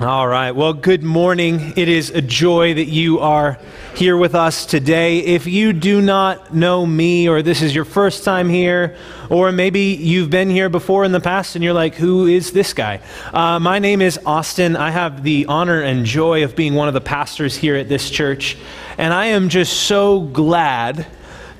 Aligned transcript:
All 0.00 0.28
right. 0.28 0.50
Well, 0.50 0.72
good 0.72 1.02
morning. 1.02 1.72
It 1.76 1.88
is 1.88 2.10
a 2.10 2.20
joy 2.20 2.74
that 2.74 2.88
you 2.88 3.20
are 3.20 3.58
here 3.94 4.16
with 4.16 4.34
us 4.34 4.66
today. 4.66 5.20
If 5.20 5.46
you 5.46 5.72
do 5.72 6.02
not 6.02 6.54
know 6.54 6.84
me, 6.84 7.28
or 7.28 7.42
this 7.42 7.62
is 7.62 7.74
your 7.74 7.84
first 7.84 8.22
time 8.22 8.48
here, 8.48 8.96
or 9.30 9.50
maybe 9.50 9.80
you've 9.80 10.30
been 10.30 10.50
here 10.50 10.68
before 10.68 11.04
in 11.04 11.12
the 11.12 11.20
past 11.20 11.54
and 11.54 11.64
you're 11.64 11.72
like, 11.72 11.94
who 11.94 12.26
is 12.26 12.52
this 12.52 12.72
guy? 12.74 13.00
Uh, 13.32 13.58
my 13.58 13.78
name 13.78 14.02
is 14.02 14.18
Austin. 14.26 14.76
I 14.76 14.90
have 14.90 15.22
the 15.22 15.46
honor 15.46 15.80
and 15.80 16.04
joy 16.04 16.44
of 16.44 16.54
being 16.54 16.74
one 16.74 16.88
of 16.88 16.94
the 16.94 17.00
pastors 17.00 17.56
here 17.56 17.76
at 17.76 17.88
this 17.88 18.10
church. 18.10 18.56
And 18.98 19.14
I 19.14 19.26
am 19.26 19.48
just 19.48 19.72
so 19.72 20.20
glad 20.20 21.06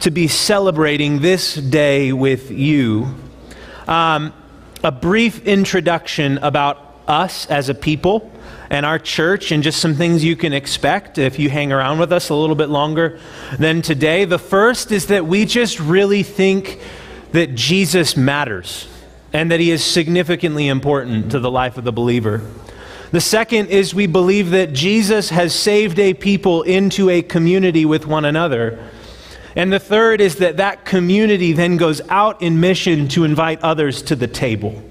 to 0.01 0.11
be 0.11 0.29
celebrating 0.29 1.21
this 1.21 1.55
day 1.55 2.13
with 2.13 2.51
you. 2.51 3.15
Um, 3.87 4.33
a 4.85 4.93
brief 4.93 5.47
introduction 5.47 6.37
about 6.39 6.77
us 7.09 7.47
as 7.47 7.71
a 7.71 7.75
people 7.75 8.31
and 8.69 8.85
our 8.85 8.99
church 8.99 9.51
and 9.51 9.63
just 9.63 9.81
some 9.81 9.95
things 9.95 10.23
you 10.23 10.37
can 10.37 10.53
expect 10.53 11.17
if 11.17 11.39
you 11.39 11.49
hang 11.49 11.73
around 11.73 11.99
with 11.99 12.13
us 12.13 12.29
a 12.29 12.35
little 12.35 12.55
bit 12.55 12.69
longer 12.69 13.19
than 13.59 13.81
today. 13.81 14.27
The 14.27 14.39
first 14.39 14.93
is 14.93 15.07
that 15.07 15.27
we 15.27 15.47
just 15.47 15.81
really 15.81 16.23
think 16.23 16.81
that 17.33 17.55
Jesus 17.55 18.15
matters 18.15 18.87
and 19.33 19.51
that 19.51 19.59
he 19.59 19.71
is 19.71 19.83
significantly 19.83 20.69
important 20.69 21.31
to 21.31 21.41
the 21.41 21.51
life 21.51 21.79
of 21.79 21.85
the 21.85 21.93
believer. 21.93 22.43
The 23.11 23.23
second 23.23 23.69
is 23.69 23.95
we 23.95 24.07
believe 24.07 24.51
that 24.51 24.75
Jesus 24.75 25.31
has 25.31 25.55
saved 25.55 25.99
a 25.99 26.13
people 26.13 26.63
into 26.63 27.09
a 27.09 27.23
community 27.23 27.87
with 27.87 28.07
one 28.07 28.27
another. 28.27 28.87
And 29.57 29.73
the 29.73 29.79
third 29.79 30.21
is 30.21 30.37
that 30.37 30.57
that 30.57 30.85
community 30.85 31.53
then 31.53 31.77
goes 31.77 32.01
out 32.09 32.43
in 32.43 32.61
mission 32.61 33.09
to 33.09 33.25
invite 33.25 33.63
others 33.63 34.03
to 34.03 34.17
the 34.17 34.27
table. 34.27 34.83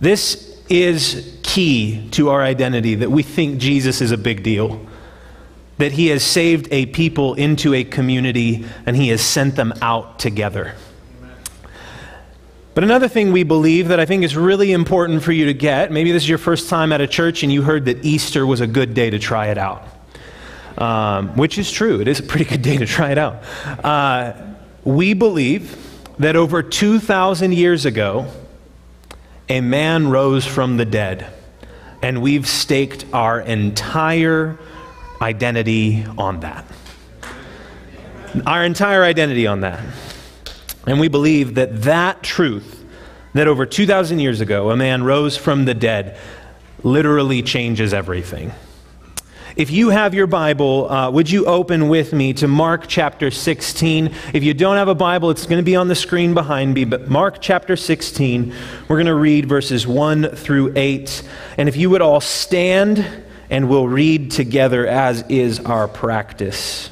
This 0.00 0.60
is 0.68 1.38
key 1.42 2.08
to 2.10 2.30
our 2.30 2.42
identity 2.42 2.96
that 2.96 3.10
we 3.10 3.22
think 3.22 3.60
Jesus 3.60 4.00
is 4.00 4.10
a 4.10 4.18
big 4.18 4.42
deal, 4.42 4.84
that 5.78 5.92
he 5.92 6.08
has 6.08 6.24
saved 6.24 6.68
a 6.72 6.86
people 6.86 7.34
into 7.34 7.74
a 7.74 7.84
community 7.84 8.64
and 8.84 8.96
he 8.96 9.08
has 9.08 9.20
sent 9.20 9.54
them 9.54 9.72
out 9.80 10.18
together. 10.18 10.74
But 12.74 12.84
another 12.84 13.08
thing 13.08 13.32
we 13.32 13.44
believe 13.44 13.88
that 13.88 14.00
I 14.00 14.04
think 14.04 14.22
is 14.22 14.36
really 14.36 14.72
important 14.72 15.22
for 15.22 15.32
you 15.32 15.46
to 15.46 15.54
get 15.54 15.90
maybe 15.92 16.12
this 16.12 16.24
is 16.24 16.28
your 16.28 16.36
first 16.36 16.68
time 16.68 16.92
at 16.92 17.00
a 17.00 17.06
church 17.06 17.42
and 17.42 17.52
you 17.52 17.62
heard 17.62 17.84
that 17.86 18.04
Easter 18.04 18.44
was 18.46 18.60
a 18.60 18.66
good 18.66 18.92
day 18.92 19.08
to 19.08 19.18
try 19.18 19.46
it 19.46 19.56
out 19.56 19.95
um, 20.78 21.36
which 21.36 21.58
is 21.58 21.70
true. 21.70 22.00
It 22.00 22.08
is 22.08 22.20
a 22.20 22.22
pretty 22.22 22.44
good 22.44 22.62
day 22.62 22.76
to 22.76 22.86
try 22.86 23.10
it 23.10 23.18
out. 23.18 23.42
Uh, 23.84 24.32
we 24.84 25.14
believe 25.14 25.76
that 26.18 26.36
over 26.36 26.62
2,000 26.62 27.52
years 27.52 27.84
ago, 27.84 28.30
a 29.48 29.60
man 29.60 30.08
rose 30.08 30.44
from 30.44 30.76
the 30.76 30.84
dead, 30.84 31.26
and 32.02 32.22
we've 32.22 32.46
staked 32.46 33.04
our 33.12 33.40
entire 33.40 34.58
identity 35.20 36.04
on 36.18 36.40
that. 36.40 36.64
Our 38.46 38.64
entire 38.64 39.02
identity 39.02 39.46
on 39.46 39.60
that. 39.60 39.80
And 40.86 41.00
we 41.00 41.08
believe 41.08 41.54
that 41.54 41.82
that 41.82 42.22
truth, 42.22 42.84
that 43.34 43.48
over 43.48 43.66
2,000 43.66 44.18
years 44.18 44.40
ago, 44.40 44.70
a 44.70 44.76
man 44.76 45.02
rose 45.02 45.36
from 45.36 45.64
the 45.64 45.74
dead, 45.74 46.18
literally 46.82 47.42
changes 47.42 47.92
everything. 47.92 48.52
If 49.56 49.70
you 49.70 49.88
have 49.88 50.12
your 50.12 50.26
Bible, 50.26 50.86
uh, 50.90 51.10
would 51.10 51.30
you 51.30 51.46
open 51.46 51.88
with 51.88 52.12
me 52.12 52.34
to 52.34 52.46
Mark 52.46 52.84
chapter 52.88 53.30
16? 53.30 54.14
If 54.34 54.44
you 54.44 54.52
don't 54.52 54.76
have 54.76 54.88
a 54.88 54.94
Bible, 54.94 55.30
it's 55.30 55.46
going 55.46 55.56
to 55.56 55.64
be 55.64 55.74
on 55.74 55.88
the 55.88 55.94
screen 55.94 56.34
behind 56.34 56.74
me, 56.74 56.84
but 56.84 57.08
Mark 57.08 57.38
chapter 57.40 57.74
16, 57.74 58.52
we're 58.86 58.96
going 58.96 59.06
to 59.06 59.14
read 59.14 59.48
verses 59.48 59.86
1 59.86 60.36
through 60.36 60.74
8. 60.76 61.22
And 61.56 61.70
if 61.70 61.76
you 61.76 61.88
would 61.88 62.02
all 62.02 62.20
stand 62.20 63.06
and 63.48 63.70
we'll 63.70 63.88
read 63.88 64.30
together 64.30 64.86
as 64.86 65.24
is 65.30 65.58
our 65.60 65.88
practice. 65.88 66.90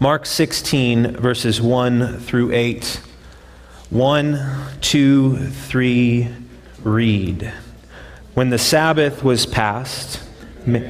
Mark 0.00 0.26
16, 0.26 1.18
verses 1.18 1.62
1 1.62 2.18
through 2.18 2.50
8. 2.50 3.00
1, 3.90 4.66
2, 4.80 5.36
3, 5.36 6.28
read. 6.82 7.52
When 8.34 8.50
the 8.50 8.58
Sabbath 8.58 9.22
was 9.22 9.46
past, 9.46 10.20
没。 10.64 10.80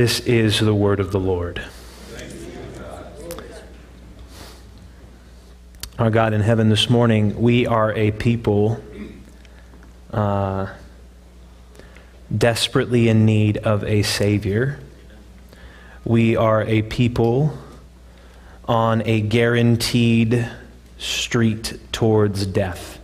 This 0.00 0.20
is 0.20 0.58
the 0.58 0.74
word 0.74 0.98
of 0.98 1.12
the 1.12 1.20
Lord. 1.20 1.62
Our 5.98 6.08
God 6.08 6.32
in 6.32 6.40
heaven, 6.40 6.70
this 6.70 6.88
morning, 6.88 7.38
we 7.38 7.66
are 7.66 7.92
a 7.92 8.10
people 8.10 8.82
uh, 10.10 10.68
desperately 12.34 13.10
in 13.10 13.26
need 13.26 13.58
of 13.58 13.84
a 13.84 14.02
Savior. 14.02 14.80
We 16.06 16.34
are 16.34 16.62
a 16.62 16.80
people 16.80 17.58
on 18.64 19.02
a 19.04 19.20
guaranteed 19.20 20.50
street 20.96 21.78
towards 21.92 22.46
death. 22.46 22.98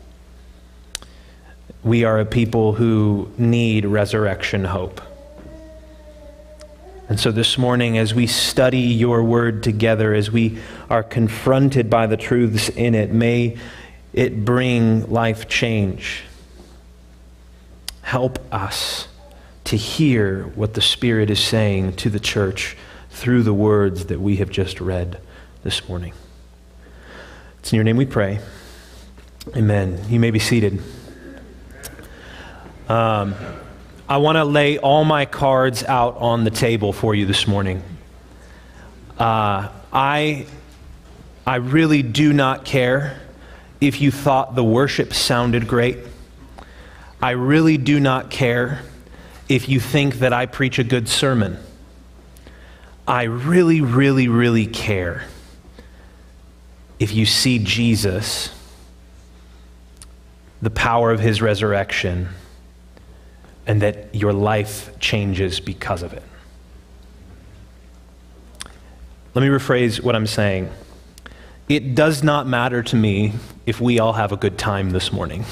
We 1.83 2.05
are 2.05 2.19
a 2.21 2.25
people 2.25 2.73
who 2.73 3.31
need 3.37 3.85
resurrection 3.85 4.65
hope. 4.65 5.03
And 7.09 7.21
so 7.21 7.31
this 7.31 7.57
morning, 7.57 7.99
as 7.99 8.15
we 8.15 8.27
study 8.27 8.81
your 8.81 9.23
word 9.23 9.63
together, 9.63 10.13
as 10.13 10.31
we 10.31 10.59
are 10.91 11.05
confronted 11.05 11.89
by 11.89 12.07
the 12.09 12.17
truths 12.17 12.69
in 12.69 12.97
it, 12.97 13.13
may 13.13 13.57
it 14.13 14.45
bring 14.45 15.09
life 15.11 15.49
change. 15.49 16.23
Help 18.03 18.41
us 18.53 19.07
to 19.65 19.77
hear 19.77 20.45
what 20.55 20.75
the 20.75 20.81
Spirit 20.81 21.31
is 21.31 21.39
saying 21.39 21.95
to 21.97 22.11
the 22.11 22.21
church 22.21 22.77
through 23.11 23.45
the 23.45 23.55
words 23.55 24.07
that 24.07 24.21
we 24.21 24.37
have 24.37 24.51
just 24.51 24.81
read 24.81 25.21
this 25.63 25.89
morning. 25.89 26.13
It's 27.61 27.73
in 27.73 27.77
your 27.77 27.85
name 27.85 27.97
we 27.97 28.07
pray. 28.07 28.41
Amen. 29.57 30.05
You 30.09 30.19
may 30.19 30.33
be 30.33 30.39
seated. 30.41 30.83
Um, 32.89 33.35
I 34.09 34.19
want 34.19 34.37
to 34.37 34.45
lay 34.45 34.79
all 34.79 35.05
my 35.05 35.25
cards 35.25 35.83
out 35.83 36.19
on 36.19 36.45
the 36.45 36.51
table 36.51 36.93
for 36.93 37.13
you 37.13 37.27
this 37.27 37.49
morning. 37.49 37.83
Uh, 39.19 39.69
I, 39.93 40.47
I 41.45 41.57
really 41.57 42.03
do 42.03 42.33
not 42.33 42.65
care 42.65 43.21
if 43.81 44.01
you 44.01 44.13
thought 44.13 44.55
the 44.55 44.63
worship 44.63 45.13
sounded 45.13 45.67
great. 45.67 45.99
I 47.21 47.33
really 47.33 47.79
do 47.79 47.99
not 47.99 48.31
care 48.31 48.83
if 49.49 49.69
you 49.69 49.81
think 49.81 50.21
that 50.21 50.33
I 50.33 50.47
preach 50.47 50.79
a 50.79 50.85
good 50.85 51.09
sermon. 51.09 51.59
I 53.09 53.25
really, 53.25 53.81
really, 53.81 54.29
really 54.29 54.67
care 54.67 55.25
if 57.01 57.13
you 57.13 57.27
see 57.27 57.59
Jesus, 57.59 58.55
the 60.63 60.71
power 60.71 61.11
of 61.11 61.19
his 61.19 61.43
resurrection, 61.43 62.29
and 63.67 63.83
that 63.83 64.15
your 64.15 64.33
life 64.33 64.99
changes 65.01 65.61
because 65.61 66.03
of 66.03 66.13
it. 66.13 66.23
Let 69.35 69.43
me 69.43 69.49
rephrase 69.49 70.03
what 70.03 70.15
I'm 70.15 70.27
saying. 70.27 70.71
It 71.69 71.95
does 71.95 72.23
not 72.23 72.47
matter 72.47 72.83
to 72.85 72.97
me 72.97 73.33
if 73.67 73.81
we 73.81 73.99
all 73.99 74.13
have 74.13 74.33
a 74.33 74.37
good 74.37 74.57
time 74.57 74.91
this 74.91 75.13
morning, 75.13 75.45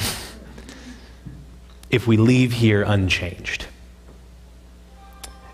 if 1.90 2.06
we 2.06 2.16
leave 2.16 2.52
here 2.52 2.82
unchanged. 2.82 3.66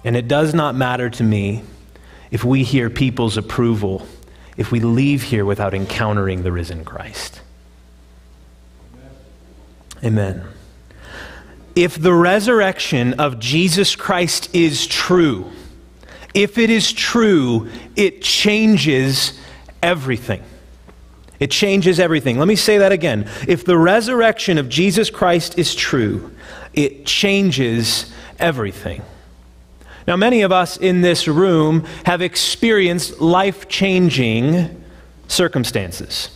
And 0.05 0.17
it 0.17 0.29
does 0.29 0.55
not 0.55 0.75
matter 0.75 1.11
to 1.11 1.25
me 1.25 1.62
if 2.31 2.45
we 2.45 2.62
hear 2.62 2.89
people's 2.91 3.37
approval, 3.37 4.07
if 4.57 4.71
we 4.71 4.81
leave 4.81 5.23
here 5.23 5.45
without 5.45 5.75
encountering 5.75 6.43
the 6.43 6.53
risen 6.53 6.85
Christ. 6.85 7.41
Amen. 10.05 10.45
If 11.81 11.99
the 11.99 12.12
resurrection 12.12 13.15
of 13.15 13.38
Jesus 13.38 13.97
Christ 13.97 14.55
is 14.55 14.87
true, 14.87 15.50
if 16.35 16.59
it 16.59 16.69
is 16.69 16.93
true, 16.93 17.71
it 17.97 18.21
changes 18.21 19.41
everything. 19.82 20.43
It 21.38 21.50
changes 21.50 21.99
everything. 21.99 22.38
Let 22.38 22.49
me 22.49 22.56
say 22.56 22.77
that 22.77 22.93
again. 22.93 23.31
If 23.49 23.65
the 23.65 23.79
resurrection 23.79 24.59
of 24.59 24.69
Jesus 24.69 25.09
Christ 25.09 25.59
is 25.59 25.75
true, 25.75 26.37
it 26.75 27.06
changes 27.06 28.12
everything. 28.38 29.00
Now, 30.06 30.17
many 30.17 30.43
of 30.43 30.53
us 30.53 30.76
in 30.76 31.00
this 31.00 31.26
room 31.26 31.87
have 32.05 32.21
experienced 32.21 33.23
life 33.23 33.71
changing 33.71 34.85
circumstances. 35.29 36.29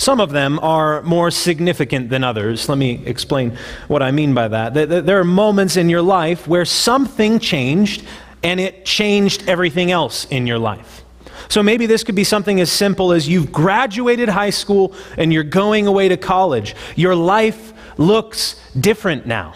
Some 0.00 0.18
of 0.18 0.30
them 0.30 0.58
are 0.60 1.02
more 1.02 1.30
significant 1.30 2.08
than 2.08 2.24
others. 2.24 2.70
Let 2.70 2.78
me 2.78 3.02
explain 3.04 3.58
what 3.86 4.02
I 4.02 4.12
mean 4.12 4.32
by 4.32 4.48
that. 4.48 4.72
There 4.72 5.20
are 5.20 5.24
moments 5.24 5.76
in 5.76 5.90
your 5.90 6.00
life 6.00 6.48
where 6.48 6.64
something 6.64 7.38
changed 7.38 8.02
and 8.42 8.58
it 8.58 8.86
changed 8.86 9.46
everything 9.46 9.90
else 9.90 10.24
in 10.30 10.46
your 10.46 10.58
life. 10.58 11.04
So 11.50 11.62
maybe 11.62 11.84
this 11.84 12.02
could 12.02 12.14
be 12.14 12.24
something 12.24 12.62
as 12.62 12.72
simple 12.72 13.12
as 13.12 13.28
you've 13.28 13.52
graduated 13.52 14.30
high 14.30 14.48
school 14.48 14.94
and 15.18 15.34
you're 15.34 15.42
going 15.44 15.86
away 15.86 16.08
to 16.08 16.16
college. 16.16 16.74
Your 16.96 17.14
life 17.14 17.74
looks 17.98 18.58
different 18.80 19.26
now. 19.26 19.54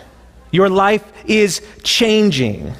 Your 0.50 0.69
life 0.69 1.11
is 1.25 1.62
changing. 1.82 2.75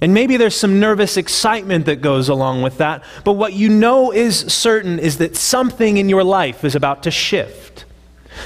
And 0.00 0.14
maybe 0.14 0.36
there's 0.36 0.56
some 0.56 0.78
nervous 0.78 1.16
excitement 1.16 1.86
that 1.86 2.00
goes 2.00 2.28
along 2.28 2.62
with 2.62 2.78
that, 2.78 3.02
but 3.24 3.32
what 3.32 3.52
you 3.52 3.68
know 3.68 4.12
is 4.12 4.38
certain 4.38 4.98
is 4.98 5.18
that 5.18 5.36
something 5.36 5.96
in 5.96 6.08
your 6.08 6.22
life 6.22 6.64
is 6.64 6.74
about 6.74 7.02
to 7.02 7.10
shift. 7.10 7.84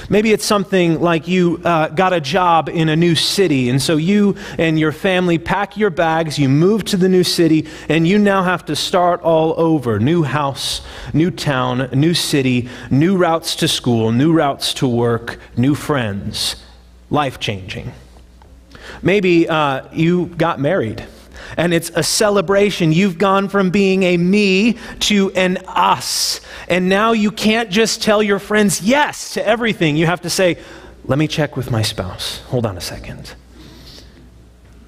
Maybe 0.09 0.31
it's 0.31 0.45
something 0.45 1.01
like 1.01 1.27
you 1.27 1.61
uh, 1.63 1.89
got 1.89 2.13
a 2.13 2.21
job 2.21 2.69
in 2.69 2.89
a 2.89 2.95
new 2.95 3.13
city, 3.13 3.69
and 3.69 3.81
so 3.81 3.95
you 3.97 4.35
and 4.57 4.79
your 4.79 4.91
family 4.91 5.37
pack 5.37 5.77
your 5.77 5.91
bags, 5.91 6.39
you 6.39 6.49
move 6.49 6.83
to 6.85 6.97
the 6.97 7.07
new 7.07 7.23
city, 7.23 7.67
and 7.89 8.07
you 8.07 8.17
now 8.17 8.43
have 8.43 8.65
to 8.65 8.75
start 8.75 9.21
all 9.21 9.53
over 9.57 9.99
new 9.99 10.23
house, 10.23 10.81
new 11.13 11.29
town, 11.29 11.89
new 11.93 12.13
city, 12.13 12.69
new 12.89 13.15
routes 13.15 13.55
to 13.57 13.67
school, 13.67 14.11
new 14.11 14.33
routes 14.33 14.73
to 14.75 14.87
work, 14.87 15.39
new 15.55 15.75
friends. 15.75 16.55
Life 17.09 17.39
changing. 17.39 17.91
Maybe 19.03 19.47
uh, 19.47 19.87
you 19.93 20.27
got 20.27 20.59
married 20.59 21.05
and 21.57 21.73
it's 21.73 21.91
a 21.95 22.03
celebration. 22.03 22.91
You've 22.91 23.17
gone 23.17 23.49
from 23.49 23.69
being 23.69 24.03
a 24.03 24.17
me 24.17 24.77
to 25.01 25.31
an 25.31 25.57
us. 25.67 26.41
And 26.67 26.89
now 26.89 27.11
you 27.11 27.31
can't 27.31 27.69
just 27.69 28.01
tell 28.01 28.21
your 28.21 28.39
friends 28.39 28.81
yes 28.81 29.33
to 29.33 29.45
everything. 29.45 29.97
You 29.97 30.05
have 30.05 30.21
to 30.21 30.29
say, 30.29 30.57
let 31.05 31.19
me 31.19 31.27
check 31.27 31.57
with 31.57 31.69
my 31.69 31.81
spouse. 31.81 32.39
Hold 32.47 32.65
on 32.65 32.77
a 32.77 32.81
second. 32.81 33.35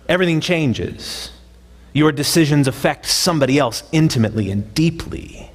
Everything 0.07 0.39
changes. 0.39 1.31
Your 1.93 2.11
decisions 2.11 2.67
affect 2.67 3.05
somebody 3.05 3.57
else 3.57 3.83
intimately 3.91 4.51
and 4.51 4.73
deeply. 4.73 5.51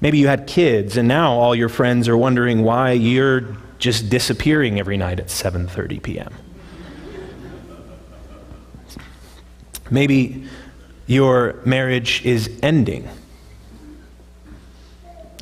Maybe 0.00 0.18
you 0.18 0.28
had 0.28 0.46
kids 0.46 0.96
and 0.96 1.08
now 1.08 1.32
all 1.32 1.54
your 1.54 1.68
friends 1.68 2.08
are 2.08 2.16
wondering 2.16 2.62
why 2.62 2.92
you're 2.92 3.56
just 3.78 4.10
disappearing 4.10 4.78
every 4.78 4.96
night 4.96 5.20
at 5.20 5.26
7:30 5.26 6.02
p.m. 6.02 6.34
Maybe 9.90 10.46
your 11.06 11.56
marriage 11.64 12.24
is 12.24 12.50
ending. 12.62 13.08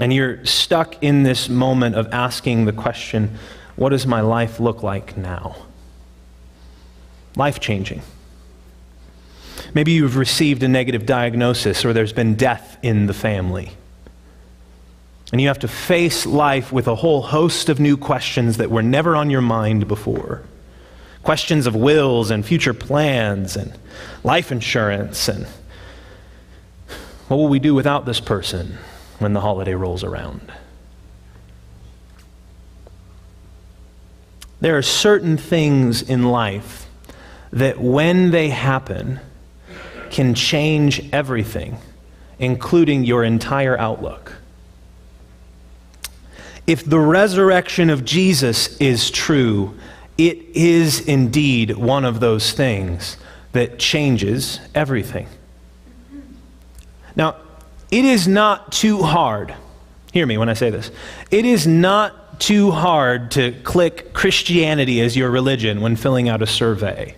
And 0.01 0.13
you're 0.13 0.45
stuck 0.45 1.03
in 1.03 1.23
this 1.23 1.49
moment 1.49 1.97
of 1.97 2.13
asking 2.13 2.65
the 2.65 2.73
question 2.73 3.39
what 3.77 3.91
does 3.91 4.07
my 4.07 4.23
life 4.23 4.59
look 4.59 4.83
like 4.83 5.19
now? 5.19 5.55
Life 7.37 7.61
changing. 7.61 8.01
Maybe 9.75 9.93
you've 9.93 10.17
received 10.17 10.63
a 10.63 10.69
negative 10.69 11.05
diagnosis 11.05 11.85
or 11.85 11.93
there's 11.93 12.15
been 12.15 12.37
death 12.37 12.79
in 12.83 13.07
the 13.07 13.13
family. 13.13 13.73
And 15.33 15.41
you 15.41 15.49
have 15.49 15.59
to 15.59 15.69
face 15.69 16.25
life 16.25 16.73
with 16.73 16.89
a 16.89 16.95
whole 16.95 17.21
host 17.21 17.69
of 17.69 17.81
new 17.81 17.99
questions 17.99 18.57
that 18.57 18.71
were 18.71 18.83
never 18.83 19.15
on 19.17 19.29
your 19.29 19.43
mind 19.43 19.89
before 19.89 20.43
questions 21.27 21.67
of 21.67 21.75
wills 21.75 22.31
and 22.31 22.47
future 22.47 22.73
plans 22.73 23.57
and 23.57 23.77
life 24.23 24.53
insurance 24.53 25.27
and 25.27 25.45
what 27.27 27.37
will 27.39 27.49
we 27.49 27.59
do 27.59 27.75
without 27.75 28.07
this 28.07 28.21
person 28.21 28.79
when 29.19 29.33
the 29.33 29.41
holiday 29.41 29.75
rolls 29.75 30.05
around? 30.05 30.53
There 34.61 34.79
are 34.79 34.83
certain 34.83 35.37
things 35.37 36.01
in 36.01 36.31
life 36.31 36.87
that, 37.53 37.81
when 37.81 38.31
they 38.31 38.51
happen, 38.51 39.19
can 40.11 40.33
change 40.33 41.13
everything, 41.13 41.79
including 42.39 43.03
your 43.03 43.25
entire 43.25 43.77
outlook. 43.77 44.35
If 46.69 46.85
the 46.85 47.01
resurrection 47.01 47.91
of 47.91 48.05
Jesus 48.05 48.77
is 48.77 49.11
true, 49.11 49.77
it 50.19 50.39
is 50.55 51.01
indeed 51.01 51.77
one 51.77 52.05
of 52.05 52.21
those 52.21 52.53
things 52.53 53.17
that 53.53 53.79
changes 53.79 54.61
everything. 54.75 55.29
Now, 57.15 57.37
it 57.91 58.05
is 58.05 58.27
not 58.27 58.73
too 58.73 59.03
hard. 59.03 59.55
Hear 60.13 60.27
me 60.27 60.39
when 60.39 60.49
I 60.49 60.55
say 60.55 60.71
this. 60.71 60.91
It 61.31 61.45
is 61.45 61.67
not 61.67 62.41
too 62.41 62.71
hard 62.71 63.31
to 63.33 63.53
click 63.63 64.13
Christianity 64.13 65.01
as 65.01 65.17
your 65.17 65.31
religion 65.31 65.81
when 65.81 65.97
filling 65.97 66.29
out 66.29 66.43
a 66.43 66.47
survey. 66.47 67.17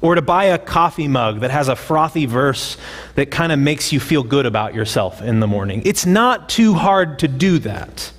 Or 0.00 0.16
to 0.16 0.22
buy 0.22 0.44
a 0.46 0.58
coffee 0.58 1.06
mug 1.06 1.40
that 1.40 1.50
has 1.52 1.68
a 1.68 1.76
frothy 1.76 2.26
verse 2.26 2.76
that 3.14 3.30
kind 3.30 3.52
of 3.52 3.58
makes 3.58 3.92
you 3.92 4.00
feel 4.00 4.24
good 4.24 4.46
about 4.46 4.74
yourself 4.74 5.22
in 5.22 5.40
the 5.40 5.46
morning. 5.46 5.82
It's 5.84 6.04
not 6.04 6.48
too 6.48 6.74
hard 6.74 7.20
to 7.20 7.28
do 7.28 7.58
that. 7.60 8.12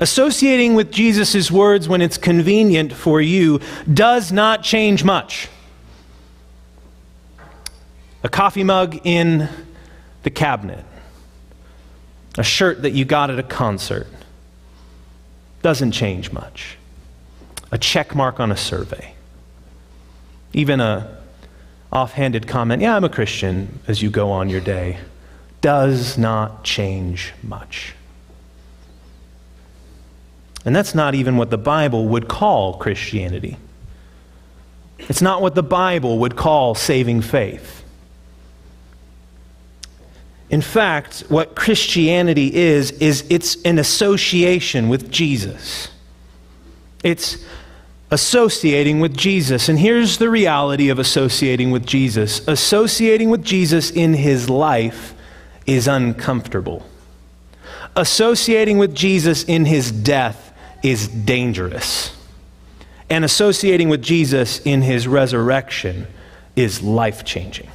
Associating 0.00 0.74
with 0.74 0.92
Jesus' 0.92 1.50
words 1.50 1.88
when 1.88 2.00
it's 2.00 2.16
convenient 2.16 2.92
for 2.92 3.20
you 3.20 3.60
does 3.92 4.30
not 4.30 4.62
change 4.62 5.02
much. 5.02 5.48
A 8.22 8.28
coffee 8.28 8.64
mug 8.64 9.00
in 9.04 9.48
the 10.22 10.30
cabinet, 10.30 10.84
a 12.36 12.42
shirt 12.42 12.82
that 12.82 12.90
you 12.90 13.04
got 13.04 13.30
at 13.30 13.38
a 13.38 13.42
concert, 13.42 14.06
doesn't 15.62 15.92
change 15.92 16.32
much. 16.32 16.76
A 17.72 17.78
check 17.78 18.14
mark 18.14 18.40
on 18.40 18.50
a 18.50 18.56
survey, 18.56 19.14
even 20.52 20.80
a 20.80 21.18
offhanded 21.92 22.46
comment, 22.46 22.82
yeah, 22.82 22.96
I'm 22.96 23.04
a 23.04 23.08
Christian, 23.08 23.80
as 23.88 24.02
you 24.02 24.10
go 24.10 24.30
on 24.30 24.48
your 24.48 24.60
day, 24.60 24.98
does 25.60 26.16
not 26.16 26.64
change 26.64 27.32
much. 27.42 27.94
And 30.68 30.76
that's 30.76 30.94
not 30.94 31.14
even 31.14 31.38
what 31.38 31.48
the 31.48 31.56
Bible 31.56 32.08
would 32.08 32.28
call 32.28 32.74
Christianity. 32.74 33.56
It's 34.98 35.22
not 35.22 35.40
what 35.40 35.54
the 35.54 35.62
Bible 35.62 36.18
would 36.18 36.36
call 36.36 36.74
saving 36.74 37.22
faith. 37.22 37.82
In 40.50 40.60
fact, 40.60 41.20
what 41.30 41.56
Christianity 41.56 42.54
is, 42.54 42.90
is 42.90 43.24
it's 43.30 43.62
an 43.62 43.78
association 43.78 44.90
with 44.90 45.10
Jesus. 45.10 45.88
It's 47.02 47.42
associating 48.10 49.00
with 49.00 49.16
Jesus. 49.16 49.70
And 49.70 49.78
here's 49.78 50.18
the 50.18 50.28
reality 50.28 50.90
of 50.90 50.98
associating 50.98 51.70
with 51.70 51.86
Jesus 51.86 52.46
associating 52.46 53.30
with 53.30 53.42
Jesus 53.42 53.90
in 53.90 54.12
his 54.12 54.50
life 54.50 55.14
is 55.64 55.88
uncomfortable. 55.88 56.84
Associating 57.96 58.76
with 58.76 58.94
Jesus 58.94 59.44
in 59.44 59.64
his 59.64 59.90
death 59.90 60.47
is 60.82 61.08
dangerous. 61.08 62.16
And 63.10 63.24
associating 63.24 63.88
with 63.88 64.02
Jesus 64.02 64.60
in 64.60 64.82
his 64.82 65.08
resurrection 65.08 66.06
is 66.56 66.82
life 66.82 67.24
changing. 67.24 67.70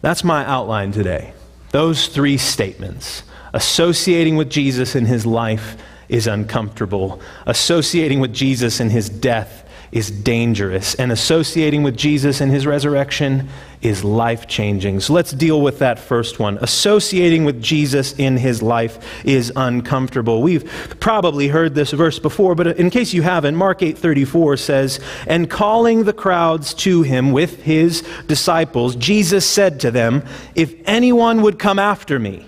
That's 0.00 0.24
my 0.24 0.44
outline 0.44 0.92
today. 0.92 1.32
Those 1.70 2.08
three 2.08 2.38
statements 2.38 3.22
associating 3.54 4.36
with 4.36 4.50
Jesus 4.50 4.96
in 4.96 5.06
his 5.06 5.24
life 5.24 5.76
is 6.08 6.26
uncomfortable, 6.26 7.20
associating 7.46 8.20
with 8.20 8.34
Jesus 8.34 8.80
in 8.80 8.90
his 8.90 9.08
death 9.08 9.64
is 9.94 10.10
dangerous, 10.10 10.96
and 10.96 11.12
associating 11.12 11.84
with 11.84 11.96
Jesus 11.96 12.40
and 12.40 12.50
his 12.50 12.66
resurrection 12.66 13.48
is 13.80 14.02
life 14.02 14.48
changing. 14.48 14.98
So 14.98 15.12
let's 15.12 15.30
deal 15.30 15.60
with 15.60 15.78
that 15.78 16.00
first 16.00 16.40
one. 16.40 16.58
Associating 16.60 17.44
with 17.44 17.62
Jesus 17.62 18.12
in 18.14 18.36
his 18.36 18.60
life 18.60 18.98
is 19.24 19.52
uncomfortable. 19.54 20.42
We've 20.42 20.68
probably 20.98 21.46
heard 21.46 21.76
this 21.76 21.92
verse 21.92 22.18
before, 22.18 22.56
but 22.56 22.66
in 22.76 22.90
case 22.90 23.14
you 23.14 23.22
haven't, 23.22 23.54
Mark 23.54 23.82
8:34 23.82 24.56
says, 24.56 24.98
"And 25.28 25.48
calling 25.48 26.02
the 26.04 26.12
crowds 26.12 26.74
to 26.74 27.02
him 27.02 27.30
with 27.30 27.62
his 27.62 28.02
disciples, 28.26 28.96
Jesus 28.96 29.46
said 29.46 29.78
to 29.80 29.92
them, 29.92 30.24
If 30.56 30.74
anyone 30.86 31.40
would 31.42 31.60
come 31.60 31.78
after 31.78 32.18
me, 32.18 32.44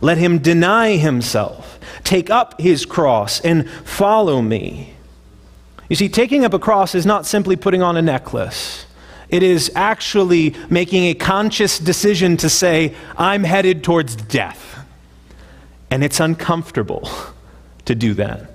let 0.00 0.18
him 0.18 0.38
deny 0.38 0.96
himself, 0.96 1.80
take 2.04 2.30
up 2.30 2.60
his 2.60 2.86
cross, 2.86 3.40
and 3.40 3.68
follow 3.84 4.40
me. 4.40 4.94
You 5.90 5.96
see, 5.96 6.08
taking 6.08 6.44
up 6.44 6.54
a 6.54 6.58
cross 6.60 6.94
is 6.94 7.04
not 7.04 7.26
simply 7.26 7.56
putting 7.56 7.82
on 7.82 7.96
a 7.96 8.02
necklace. 8.02 8.86
It 9.28 9.42
is 9.42 9.72
actually 9.74 10.54
making 10.70 11.04
a 11.06 11.14
conscious 11.14 11.80
decision 11.80 12.36
to 12.38 12.48
say, 12.48 12.94
I'm 13.18 13.42
headed 13.42 13.82
towards 13.82 14.14
death. 14.14 14.86
And 15.90 16.04
it's 16.04 16.20
uncomfortable 16.20 17.10
to 17.86 17.96
do 17.96 18.14
that. 18.14 18.52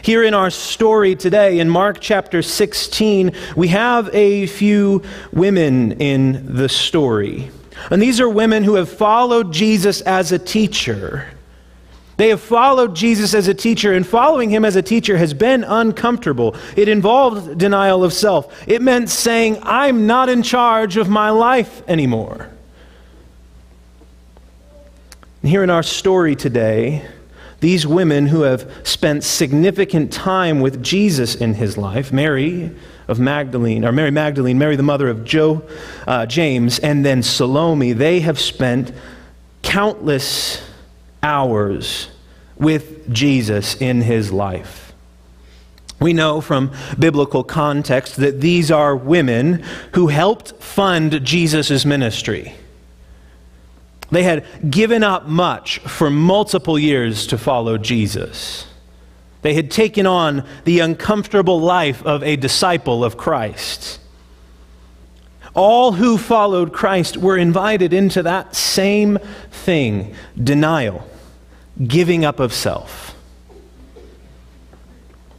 Here 0.00 0.24
in 0.24 0.32
our 0.32 0.48
story 0.48 1.14
today, 1.14 1.58
in 1.58 1.68
Mark 1.68 1.98
chapter 2.00 2.40
16, 2.40 3.32
we 3.54 3.68
have 3.68 4.08
a 4.14 4.46
few 4.46 5.02
women 5.32 5.92
in 5.92 6.56
the 6.56 6.70
story. 6.70 7.50
And 7.90 8.00
these 8.00 8.18
are 8.18 8.30
women 8.30 8.64
who 8.64 8.76
have 8.76 8.88
followed 8.88 9.52
Jesus 9.52 10.00
as 10.00 10.32
a 10.32 10.38
teacher. 10.38 11.35
They 12.16 12.30
have 12.30 12.40
followed 12.40 12.96
Jesus 12.96 13.34
as 13.34 13.46
a 13.46 13.54
teacher, 13.54 13.92
and 13.92 14.06
following 14.06 14.48
him 14.48 14.64
as 14.64 14.74
a 14.74 14.82
teacher 14.82 15.18
has 15.18 15.34
been 15.34 15.64
uncomfortable. 15.64 16.56
It 16.74 16.88
involved 16.88 17.58
denial 17.58 18.02
of 18.04 18.12
self. 18.12 18.66
It 18.66 18.80
meant 18.80 19.10
saying, 19.10 19.58
I'm 19.62 20.06
not 20.06 20.28
in 20.28 20.42
charge 20.42 20.96
of 20.96 21.08
my 21.08 21.30
life 21.30 21.82
anymore. 21.88 22.50
And 25.42 25.50
here 25.50 25.62
in 25.62 25.70
our 25.70 25.82
story 25.82 26.34
today, 26.34 27.06
these 27.60 27.86
women 27.86 28.26
who 28.26 28.42
have 28.42 28.70
spent 28.82 29.22
significant 29.22 30.12
time 30.12 30.60
with 30.60 30.82
Jesus 30.82 31.34
in 31.34 31.54
his 31.54 31.76
life, 31.76 32.12
Mary 32.12 32.70
of 33.08 33.20
Magdalene, 33.20 33.84
or 33.84 33.92
Mary 33.92 34.10
Magdalene, 34.10 34.58
Mary 34.58 34.76
the 34.76 34.82
mother 34.82 35.08
of 35.08 35.24
Joe, 35.24 35.62
uh, 36.06 36.26
James, 36.26 36.78
and 36.78 37.04
then 37.04 37.22
Salome, 37.22 37.92
they 37.92 38.20
have 38.20 38.40
spent 38.40 38.92
countless 39.62 40.65
hours 41.26 42.08
with 42.56 43.12
Jesus 43.12 43.74
in 43.80 44.00
his 44.00 44.30
life. 44.30 44.92
We 45.98 46.12
know 46.12 46.40
from 46.40 46.72
biblical 46.98 47.42
context 47.42 48.16
that 48.16 48.40
these 48.40 48.70
are 48.70 48.94
women 48.94 49.64
who 49.94 50.06
helped 50.06 50.62
fund 50.62 51.24
Jesus' 51.24 51.84
ministry. 51.84 52.54
They 54.10 54.22
had 54.22 54.70
given 54.70 55.02
up 55.02 55.26
much 55.26 55.78
for 55.80 56.10
multiple 56.10 56.78
years 56.78 57.26
to 57.28 57.38
follow 57.38 57.76
Jesus. 57.76 58.66
They 59.42 59.54
had 59.54 59.70
taken 59.70 60.06
on 60.06 60.46
the 60.64 60.78
uncomfortable 60.80 61.60
life 61.60 62.04
of 62.04 62.22
a 62.22 62.36
disciple 62.36 63.02
of 63.04 63.16
Christ. 63.16 63.98
All 65.54 65.92
who 65.92 66.18
followed 66.18 66.72
Christ 66.72 67.16
were 67.16 67.36
invited 67.36 67.92
into 67.92 68.22
that 68.22 68.54
same 68.54 69.18
thing 69.50 70.14
denial 70.40 71.08
giving 71.84 72.24
up 72.24 72.40
of 72.40 72.52
self. 72.52 73.16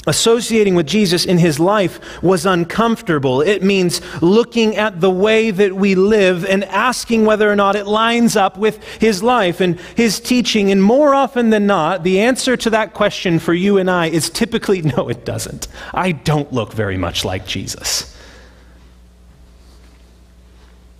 Associating 0.07 0.75
with 0.75 0.87
Jesus 0.87 1.25
in 1.25 1.37
his 1.37 1.59
life 1.59 2.23
was 2.23 2.45
uncomfortable. 2.45 3.41
It 3.41 3.61
means 3.61 3.99
looking 4.21 4.77
at 4.77 5.01
the 5.01 5.11
way 5.11 5.51
that 5.51 5.75
we 5.75 5.95
live 5.95 6.45
and 6.45 6.63
asking 6.63 7.25
whether 7.25 7.51
or 7.51 7.57
not 7.57 7.75
it 7.75 7.85
lines 7.85 8.37
up 8.37 8.57
with 8.57 8.81
his 9.01 9.21
life 9.21 9.59
and 9.59 9.77
his 9.97 10.21
teaching. 10.21 10.71
And 10.71 10.81
more 10.81 11.13
often 11.13 11.49
than 11.49 11.67
not, 11.67 12.03
the 12.03 12.21
answer 12.21 12.55
to 12.55 12.69
that 12.69 12.93
question 12.93 13.37
for 13.37 13.53
you 13.53 13.77
and 13.77 13.91
I 13.91 14.05
is 14.05 14.29
typically 14.29 14.81
no, 14.97 15.09
it 15.09 15.25
doesn't. 15.25 15.67
I 15.93 16.13
don't 16.13 16.53
look 16.53 16.71
very 16.71 16.97
much 16.97 17.25
like 17.25 17.45
Jesus. 17.45 18.15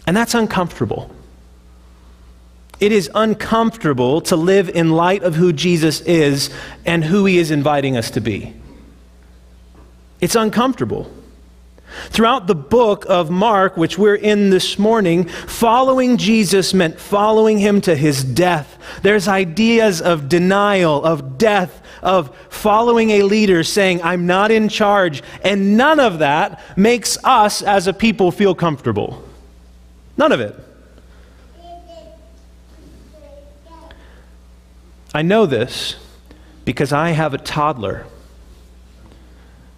And 0.05 0.17
that's 0.17 0.33
uncomfortable. 0.33 1.09
It 2.79 2.91
is 2.91 3.09
uncomfortable 3.15 4.21
to 4.21 4.35
live 4.35 4.69
in 4.69 4.91
light 4.91 5.23
of 5.23 5.35
who 5.35 5.51
Jesus 5.51 6.01
is 6.01 6.49
and 6.85 7.03
who 7.03 7.25
he 7.25 7.37
is 7.37 7.49
inviting 7.49 7.97
us 7.97 8.11
to 8.11 8.21
be. 8.21 8.53
It's 10.21 10.35
uncomfortable. 10.35 11.11
Throughout 12.09 12.47
the 12.47 12.55
book 12.55 13.05
of 13.07 13.31
Mark, 13.31 13.77
which 13.77 13.97
we're 13.97 14.15
in 14.15 14.49
this 14.49 14.77
morning, 14.77 15.25
following 15.25 16.17
Jesus 16.17 16.73
meant 16.73 16.99
following 16.99 17.57
him 17.57 17.81
to 17.81 17.95
his 17.95 18.23
death. 18.23 18.77
There's 19.01 19.27
ideas 19.27 20.01
of 20.01 20.29
denial, 20.29 21.03
of 21.03 21.37
death, 21.37 21.81
of 22.03 22.35
following 22.49 23.11
a 23.11 23.23
leader 23.23 23.63
saying, 23.63 24.01
I'm 24.03 24.27
not 24.27 24.51
in 24.51 24.69
charge. 24.69 25.23
And 25.43 25.77
none 25.77 25.99
of 25.99 26.19
that 26.19 26.61
makes 26.77 27.17
us 27.23 27.61
as 27.63 27.87
a 27.87 27.93
people 27.93 28.31
feel 28.31 28.53
comfortable. 28.53 29.23
None 30.17 30.31
of 30.31 30.39
it. 30.39 30.55
I 35.13 35.21
know 35.21 35.45
this 35.45 35.95
because 36.65 36.91
I 36.91 37.11
have 37.11 37.33
a 37.33 37.37
toddler 37.37 38.05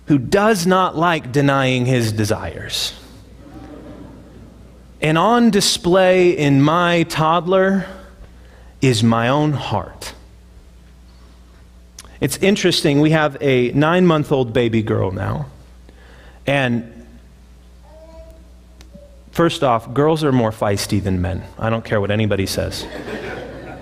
who 0.07 0.17
does 0.17 0.65
not 0.65 0.97
like 0.97 1.31
denying 1.31 1.85
his 1.85 2.11
desires. 2.11 2.99
And 5.01 5.17
on 5.17 5.51
display 5.51 6.31
in 6.31 6.61
my 6.61 7.03
toddler 7.03 7.85
is 8.81 9.03
my 9.03 9.29
own 9.29 9.53
heart. 9.53 10.13
It's 12.19 12.37
interesting, 12.37 12.99
we 12.99 13.11
have 13.11 13.37
a 13.39 13.71
nine 13.71 14.05
month 14.05 14.31
old 14.31 14.51
baby 14.51 14.81
girl 14.81 15.11
now. 15.11 15.45
And 16.45 17.05
first 19.31 19.63
off, 19.63 19.93
girls 19.93 20.23
are 20.23 20.31
more 20.31 20.51
feisty 20.51 21.01
than 21.01 21.21
men. 21.21 21.43
I 21.57 21.69
don't 21.69 21.85
care 21.85 22.01
what 22.01 22.11
anybody 22.11 22.45
says. 22.45 22.85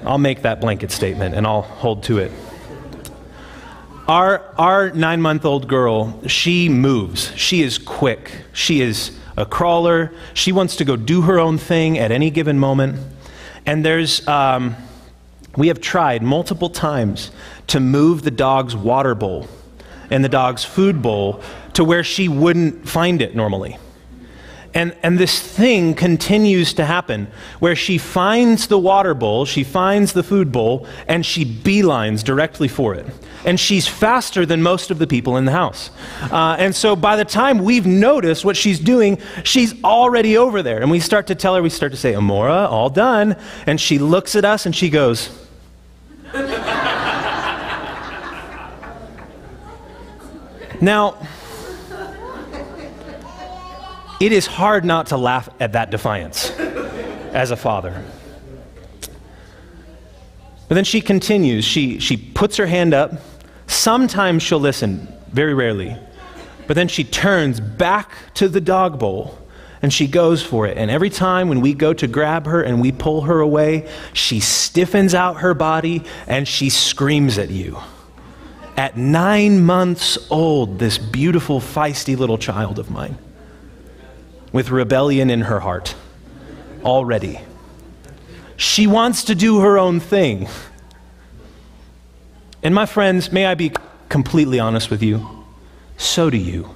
I'll 0.08 0.18
make 0.18 0.44
that 0.44 0.62
blanket 0.62 0.92
statement 0.92 1.36
and 1.36 1.46
I'll 1.46 1.64
hold 1.64 2.04
to 2.04 2.20
it. 2.20 2.32
Our, 4.08 4.42
our 4.58 4.90
nine 4.92 5.22
month 5.22 5.44
old 5.44 5.68
girl, 5.68 6.26
she 6.28 6.70
moves. 6.70 7.36
She 7.36 7.62
is 7.62 7.78
quick. 7.78 8.32
She 8.54 8.82
is 8.82 9.12
a 9.36 9.46
crawler. 9.46 10.14
She 10.34 10.54
wants 10.54 10.78
to 10.78 10.86
go 10.86 10.96
do 10.96 11.24
her 11.24 11.40
own 11.40 11.58
thing 11.58 11.98
at 11.98 12.12
any 12.12 12.30
given 12.30 12.58
moment. 12.58 13.00
And 13.66 13.84
there's, 13.84 14.26
um, 14.30 14.78
we 15.58 15.68
have 15.68 15.82
tried 15.82 16.24
multiple 16.24 16.70
times 16.70 17.32
to 17.68 17.82
move 17.82 18.24
the 18.24 18.32
dog's 18.32 18.78
water 18.78 19.14
bowl 19.14 19.48
and 20.10 20.24
the 20.24 20.30
dog's 20.30 20.64
food 20.64 21.02
bowl 21.02 21.42
to 21.74 21.84
where 21.84 22.04
she 22.04 22.30
wouldn't 22.30 22.88
find 22.88 23.22
it 23.22 23.36
normally. 23.36 23.78
And, 24.78 24.96
and 25.02 25.18
this 25.18 25.40
thing 25.40 25.96
continues 25.96 26.76
to 26.76 26.86
happen 26.86 27.30
where 27.58 27.76
she 27.76 27.98
finds 27.98 28.68
the 28.68 28.78
water 28.78 29.16
bowl, 29.16 29.44
she 29.44 29.64
finds 29.64 30.14
the 30.14 30.22
food 30.22 30.52
bowl, 30.52 30.86
and 31.08 31.26
she 31.26 31.44
beelines 31.46 32.24
directly 32.24 32.68
for 32.68 32.94
it. 32.94 33.08
And 33.44 33.60
she's 33.60 33.88
faster 33.88 34.46
than 34.46 34.62
most 34.62 34.92
of 34.92 35.00
the 35.00 35.08
people 35.08 35.36
in 35.38 35.46
the 35.46 35.52
house. 35.52 35.90
Uh, 36.32 36.58
and 36.60 36.76
so 36.76 36.96
by 36.96 37.16
the 37.16 37.26
time 37.26 37.64
we've 37.64 37.88
noticed 37.88 38.46
what 38.46 38.56
she's 38.56 38.80
doing, 38.80 39.18
she's 39.44 39.84
already 39.84 40.38
over 40.38 40.62
there. 40.62 40.80
And 40.80 40.92
we 40.92 41.00
start 41.00 41.26
to 41.28 41.34
tell 41.34 41.56
her, 41.56 41.64
we 41.64 41.72
start 41.72 41.92
to 41.94 41.98
say, 41.98 42.14
Amora, 42.14 42.70
all 42.70 42.92
done. 42.92 43.36
And 43.66 43.82
she 43.82 43.98
looks 43.98 44.36
at 44.36 44.46
us 44.46 44.68
and 44.68 44.76
she 44.76 44.92
goes, 44.92 45.32
Now, 50.80 51.18
it 54.20 54.32
is 54.32 54.48
hard 54.48 54.84
not 54.84 55.08
to 55.08 55.18
laugh 55.18 55.48
at 55.60 55.74
that 55.74 55.92
defiance 55.92 56.52
as 57.34 57.52
a 57.52 57.56
father. 57.56 58.04
But 60.68 60.76
then 60.76 60.84
she 60.84 61.02
continues. 61.02 61.64
She, 61.64 62.00
she 62.00 62.18
puts 62.18 62.58
her 62.58 62.66
hand 62.66 62.94
up. 62.94 63.14
Sometimes 63.68 64.44
she'll 64.44 64.60
listen, 64.60 65.08
very 65.32 65.54
rarely. 65.54 65.96
But 66.66 66.76
then 66.76 66.88
she 66.88 67.04
turns 67.04 67.60
back 67.60 68.12
to 68.36 68.50
the 68.50 68.60
dog 68.60 69.00
bowl 69.00 69.38
and 69.82 69.94
she 69.94 70.08
goes 70.08 70.44
for 70.44 70.66
it. 70.66 70.78
And 70.78 70.90
every 70.90 71.10
time 71.10 71.48
when 71.48 71.62
we 71.62 71.74
go 71.74 71.94
to 71.94 72.08
grab 72.08 72.48
her 72.48 72.62
and 72.62 72.82
we 72.82 72.92
pull 72.92 73.22
her 73.22 73.40
away, 73.40 73.88
she 74.14 74.40
stiffens 74.40 75.14
out 75.14 75.42
her 75.42 75.54
body 75.54 76.04
and 76.26 76.48
she 76.48 76.70
screams 76.70 77.38
at 77.38 77.50
you. 77.50 77.78
At 78.76 78.98
nine 78.98 79.64
months 79.64 80.18
old, 80.30 80.80
this 80.80 80.98
beautiful, 80.98 81.62
feisty 81.62 82.18
little 82.18 82.38
child 82.38 82.80
of 82.80 82.90
mine 82.90 83.18
with 84.52 84.70
rebellion 84.70 85.30
in 85.30 85.42
her 85.42 85.60
heart 85.60 85.96
already. 86.84 87.40
She 88.56 88.88
wants 88.88 89.26
to 89.26 89.36
do 89.36 89.60
her 89.60 89.78
own 89.78 90.00
thing. 90.00 90.48
And 92.64 92.74
my 92.74 92.86
friends, 92.86 93.32
may 93.32 93.46
I 93.46 93.54
be 93.54 93.72
completely 94.10 94.60
honest 94.60 94.90
with 94.90 95.04
you? 95.04 95.46
So 95.98 96.30
do 96.30 96.38
you. 96.38 96.76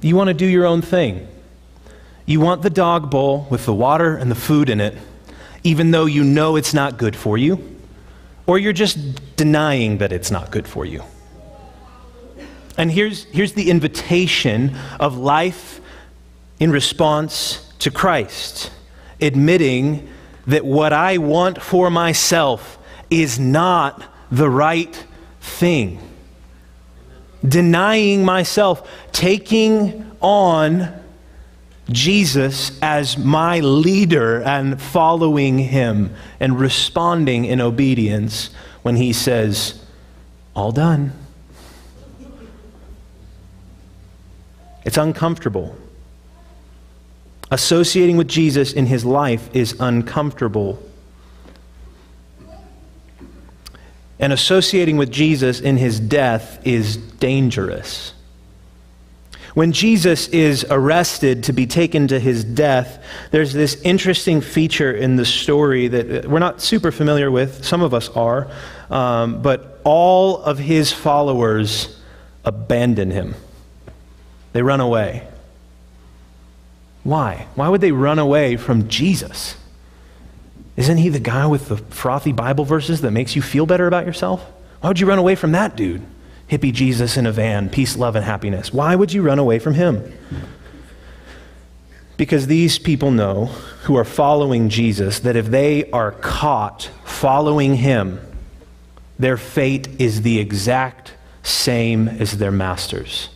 You 0.00 0.16
want 0.16 0.28
to 0.28 0.34
do 0.34 0.46
your 0.46 0.66
own 0.66 0.82
thing. 0.82 1.28
You 2.24 2.40
want 2.40 2.62
the 2.62 2.70
dog 2.70 3.10
bowl 3.10 3.46
with 3.50 3.66
the 3.66 3.74
water 3.74 4.16
and 4.16 4.30
the 4.30 4.36
food 4.36 4.70
in 4.70 4.80
it, 4.80 4.96
even 5.64 5.90
though 5.90 6.06
you 6.06 6.24
know 6.24 6.56
it's 6.56 6.72
not 6.72 6.96
good 6.96 7.14
for 7.14 7.36
you, 7.36 7.76
or 8.46 8.58
you're 8.58 8.72
just 8.72 9.36
denying 9.36 9.98
that 9.98 10.12
it's 10.12 10.30
not 10.30 10.50
good 10.50 10.66
for 10.66 10.86
you. 10.86 11.02
And 12.78 12.90
here's, 12.90 13.24
here's 13.24 13.52
the 13.52 13.70
invitation 13.70 14.76
of 14.98 15.18
life 15.18 15.81
in 16.62 16.70
response 16.70 17.68
to 17.80 17.90
Christ, 17.90 18.70
admitting 19.20 20.08
that 20.46 20.64
what 20.64 20.92
I 20.92 21.18
want 21.18 21.60
for 21.60 21.90
myself 21.90 22.78
is 23.10 23.36
not 23.36 24.04
the 24.30 24.48
right 24.48 25.04
thing. 25.40 25.98
Denying 27.44 28.24
myself, 28.24 28.88
taking 29.10 30.08
on 30.20 30.88
Jesus 31.90 32.78
as 32.80 33.18
my 33.18 33.58
leader 33.58 34.40
and 34.42 34.80
following 34.80 35.58
him 35.58 36.14
and 36.38 36.60
responding 36.60 37.44
in 37.44 37.60
obedience 37.60 38.50
when 38.82 38.94
he 38.94 39.12
says, 39.12 39.84
All 40.54 40.70
done. 40.70 41.12
It's 44.84 44.96
uncomfortable. 44.96 45.76
Associating 47.52 48.16
with 48.16 48.28
Jesus 48.28 48.72
in 48.72 48.86
his 48.86 49.04
life 49.04 49.54
is 49.54 49.76
uncomfortable. 49.78 50.82
And 54.18 54.32
associating 54.32 54.96
with 54.96 55.10
Jesus 55.10 55.60
in 55.60 55.76
his 55.76 56.00
death 56.00 56.66
is 56.66 56.96
dangerous. 56.96 58.14
When 59.52 59.72
Jesus 59.72 60.28
is 60.28 60.64
arrested 60.70 61.44
to 61.44 61.52
be 61.52 61.66
taken 61.66 62.08
to 62.08 62.18
his 62.18 62.42
death, 62.42 63.04
there's 63.32 63.52
this 63.52 63.78
interesting 63.82 64.40
feature 64.40 64.90
in 64.90 65.16
the 65.16 65.26
story 65.26 65.88
that 65.88 66.26
we're 66.26 66.38
not 66.38 66.62
super 66.62 66.90
familiar 66.90 67.30
with. 67.30 67.66
Some 67.66 67.82
of 67.82 67.92
us 67.92 68.08
are. 68.08 68.50
Um, 68.88 69.42
but 69.42 69.78
all 69.84 70.38
of 70.38 70.58
his 70.58 70.90
followers 70.90 72.00
abandon 72.46 73.10
him, 73.10 73.34
they 74.54 74.62
run 74.62 74.80
away. 74.80 75.28
Why? 77.04 77.46
Why 77.54 77.68
would 77.68 77.80
they 77.80 77.92
run 77.92 78.18
away 78.18 78.56
from 78.56 78.88
Jesus? 78.88 79.56
Isn't 80.76 80.98
he 80.98 81.08
the 81.08 81.20
guy 81.20 81.46
with 81.46 81.68
the 81.68 81.76
frothy 81.76 82.32
Bible 82.32 82.64
verses 82.64 83.00
that 83.02 83.10
makes 83.10 83.36
you 83.36 83.42
feel 83.42 83.66
better 83.66 83.86
about 83.86 84.06
yourself? 84.06 84.44
Why 84.80 84.88
would 84.88 85.00
you 85.00 85.06
run 85.06 85.18
away 85.18 85.34
from 85.34 85.52
that 85.52 85.76
dude? 85.76 86.02
Hippie 86.48 86.72
Jesus 86.72 87.16
in 87.16 87.26
a 87.26 87.32
van, 87.32 87.70
peace, 87.70 87.96
love, 87.96 88.16
and 88.16 88.24
happiness. 88.24 88.72
Why 88.72 88.94
would 88.94 89.12
you 89.12 89.22
run 89.22 89.38
away 89.38 89.58
from 89.58 89.74
him? 89.74 90.12
Because 92.16 92.46
these 92.46 92.78
people 92.78 93.10
know 93.10 93.46
who 93.84 93.96
are 93.96 94.04
following 94.04 94.68
Jesus 94.68 95.20
that 95.20 95.36
if 95.36 95.46
they 95.46 95.90
are 95.90 96.12
caught 96.12 96.90
following 97.04 97.76
him, 97.76 98.20
their 99.18 99.36
fate 99.36 99.88
is 99.98 100.22
the 100.22 100.38
exact 100.38 101.14
same 101.42 102.08
as 102.08 102.38
their 102.38 102.50
master's. 102.50 103.28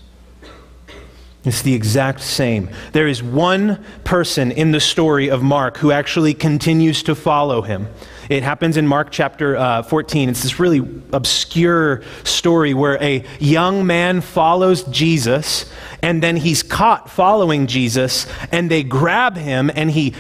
It's 1.47 1.63
the 1.63 1.75
exact 1.75 2.23
same. 2.23 2.69
There 2.91 3.07
is 3.07 3.23
one 3.23 3.83
person 4.03 4.51
in 4.51 4.73
the 4.73 4.81
story 4.81 5.31
of 5.31 5.45
Mark 5.45 5.77
who 5.77 5.93
actually 5.93 6.35
continues 6.35 7.05
to 7.05 7.15
follow 7.15 7.63
him. 7.63 7.87
It 8.29 8.43
happens 8.43 8.77
in 8.77 8.89
Mark 8.89 9.13
chapter 9.13 9.57
uh, 9.57 9.85
14. 9.85 10.29
It's 10.29 10.43
this 10.43 10.59
really 10.59 10.79
obscure 11.13 12.03
story 12.25 12.75
where 12.75 13.01
a 13.01 13.25
young 13.39 13.87
man 13.87 14.23
follows 14.23 14.83
Jesus 14.85 15.71
and 16.03 16.21
then 16.21 16.37
he's 16.37 16.65
caught 16.65 17.09
following 17.09 17.69
Jesus 17.69 18.27
and 18.51 18.69
they 18.69 18.83
grab 18.83 19.37
him 19.37 19.71
and 19.73 19.89
he 19.89 20.15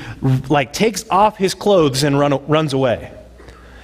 like 0.49 0.73
takes 0.73 1.05
off 1.11 1.37
his 1.37 1.55
clothes 1.55 2.05
and 2.05 2.17
run, 2.21 2.47
runs 2.47 2.73
away. 2.73 3.12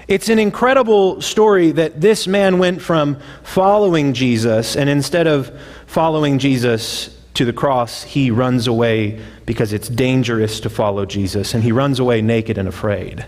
It's 0.07 0.29
an 0.29 0.39
incredible 0.39 1.21
story 1.21 1.73
that 1.73 2.01
this 2.01 2.29
man 2.29 2.61
went 2.61 2.81
from 2.81 3.19
following 3.43 4.13
Jesus 4.13 4.77
and 4.77 4.89
instead 4.89 5.27
of 5.27 5.51
following 5.87 6.39
Jesus 6.39 7.19
to 7.35 7.45
the 7.45 7.53
cross, 7.53 8.03
he 8.03 8.31
runs 8.31 8.67
away 8.67 9.21
because 9.47 9.73
it's 9.73 9.89
dangerous 9.89 10.61
to 10.61 10.71
follow 10.71 11.07
Jesus, 11.07 11.55
and 11.55 11.63
he 11.63 11.73
runs 11.73 11.99
away 11.99 12.21
naked 12.21 12.59
and 12.59 12.69
afraid. 12.69 13.25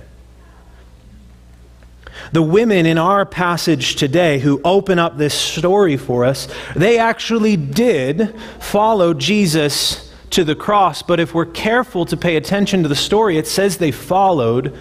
The 2.33 2.43
women 2.43 2.87
in 2.87 2.99
our 2.99 3.25
passage 3.25 3.97
today 3.97 4.39
who 4.39 4.61
open 4.65 4.99
up 4.99 5.17
this 5.17 5.35
story 5.35 5.97
for 5.97 6.25
us, 6.25 6.49
they 6.75 6.99
actually 6.99 7.57
did 7.57 8.35
follow 8.61 9.15
Jesus 9.15 10.13
to 10.31 10.45
the 10.45 10.55
cross, 10.55 11.03
but 11.03 11.21
if 11.21 11.33
we're 11.33 11.47
careful 11.47 12.05
to 12.07 12.17
pay 12.17 12.37
attention 12.37 12.83
to 12.83 12.89
the 12.89 12.97
story, 12.97 13.39
it 13.39 13.47
says 13.47 13.79
they 13.79 13.93
followed 13.93 14.77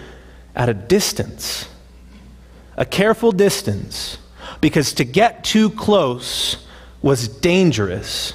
at 0.56 0.68
a 0.68 0.74
distance. 0.74 1.70
A 2.76 2.86
careful 2.86 3.32
distance, 3.32 4.18
because 4.62 4.94
to 4.94 5.04
get 5.04 5.44
too 5.44 5.70
close 5.70 6.66
was 7.02 7.28
dangerous 7.28 8.34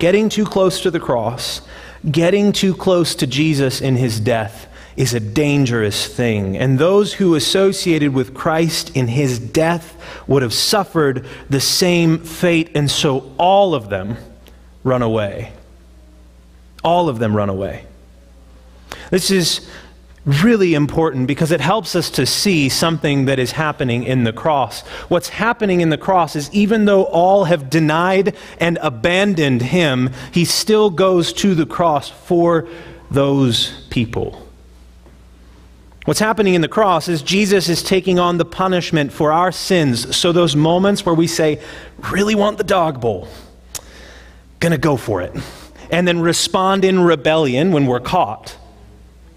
Getting 0.00 0.30
too 0.30 0.46
close 0.46 0.80
to 0.80 0.90
the 0.90 0.98
cross, 0.98 1.60
getting 2.10 2.52
too 2.52 2.74
close 2.74 3.14
to 3.16 3.26
Jesus 3.26 3.82
in 3.82 3.96
his 3.96 4.18
death 4.18 4.66
is 4.96 5.12
a 5.12 5.20
dangerous 5.20 6.06
thing. 6.06 6.56
And 6.56 6.78
those 6.78 7.12
who 7.12 7.34
associated 7.34 8.14
with 8.14 8.32
Christ 8.32 8.96
in 8.96 9.08
his 9.08 9.38
death 9.38 9.94
would 10.26 10.42
have 10.42 10.54
suffered 10.54 11.26
the 11.50 11.60
same 11.60 12.18
fate. 12.18 12.70
And 12.74 12.90
so 12.90 13.30
all 13.36 13.74
of 13.74 13.90
them 13.90 14.16
run 14.84 15.02
away. 15.02 15.52
All 16.82 17.10
of 17.10 17.18
them 17.18 17.36
run 17.36 17.50
away. 17.50 17.84
This 19.10 19.30
is 19.30 19.68
really 20.26 20.74
important 20.74 21.26
because 21.26 21.50
it 21.50 21.60
helps 21.60 21.96
us 21.96 22.10
to 22.10 22.26
see 22.26 22.68
something 22.68 23.24
that 23.24 23.38
is 23.38 23.52
happening 23.52 24.04
in 24.04 24.24
the 24.24 24.32
cross. 24.32 24.82
What's 25.08 25.30
happening 25.30 25.80
in 25.80 25.88
the 25.88 25.98
cross 25.98 26.36
is 26.36 26.50
even 26.52 26.84
though 26.84 27.04
all 27.04 27.44
have 27.44 27.70
denied 27.70 28.36
and 28.58 28.78
abandoned 28.82 29.62
him, 29.62 30.10
he 30.32 30.44
still 30.44 30.90
goes 30.90 31.32
to 31.34 31.54
the 31.54 31.66
cross 31.66 32.10
for 32.10 32.68
those 33.10 33.86
people. 33.88 34.46
What's 36.04 36.20
happening 36.20 36.54
in 36.54 36.60
the 36.60 36.68
cross 36.68 37.08
is 37.08 37.22
Jesus 37.22 37.68
is 37.68 37.82
taking 37.82 38.18
on 38.18 38.36
the 38.36 38.44
punishment 38.44 39.12
for 39.12 39.32
our 39.32 39.52
sins. 39.52 40.16
So, 40.16 40.32
those 40.32 40.56
moments 40.56 41.04
where 41.04 41.14
we 41.14 41.26
say, 41.26 41.60
really 42.10 42.34
want 42.34 42.58
the 42.58 42.64
dog 42.64 43.00
bowl, 43.00 43.28
gonna 44.60 44.78
go 44.78 44.96
for 44.96 45.20
it, 45.20 45.34
and 45.90 46.08
then 46.08 46.20
respond 46.20 46.84
in 46.84 47.00
rebellion 47.00 47.70
when 47.70 47.86
we're 47.86 48.00
caught 48.00 48.56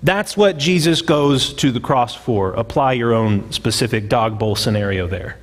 that's 0.03 0.35
what 0.35 0.57
Jesus 0.57 1.01
goes 1.01 1.53
to 1.55 1.71
the 1.71 1.79
cross 1.79 2.13
for. 2.13 2.51
Apply 2.53 2.93
your 2.93 3.13
own 3.13 3.51
specific 3.53 4.09
dog 4.09 4.37
bowl 4.37 4.55
scenario 4.55 5.07
there. 5.07 5.37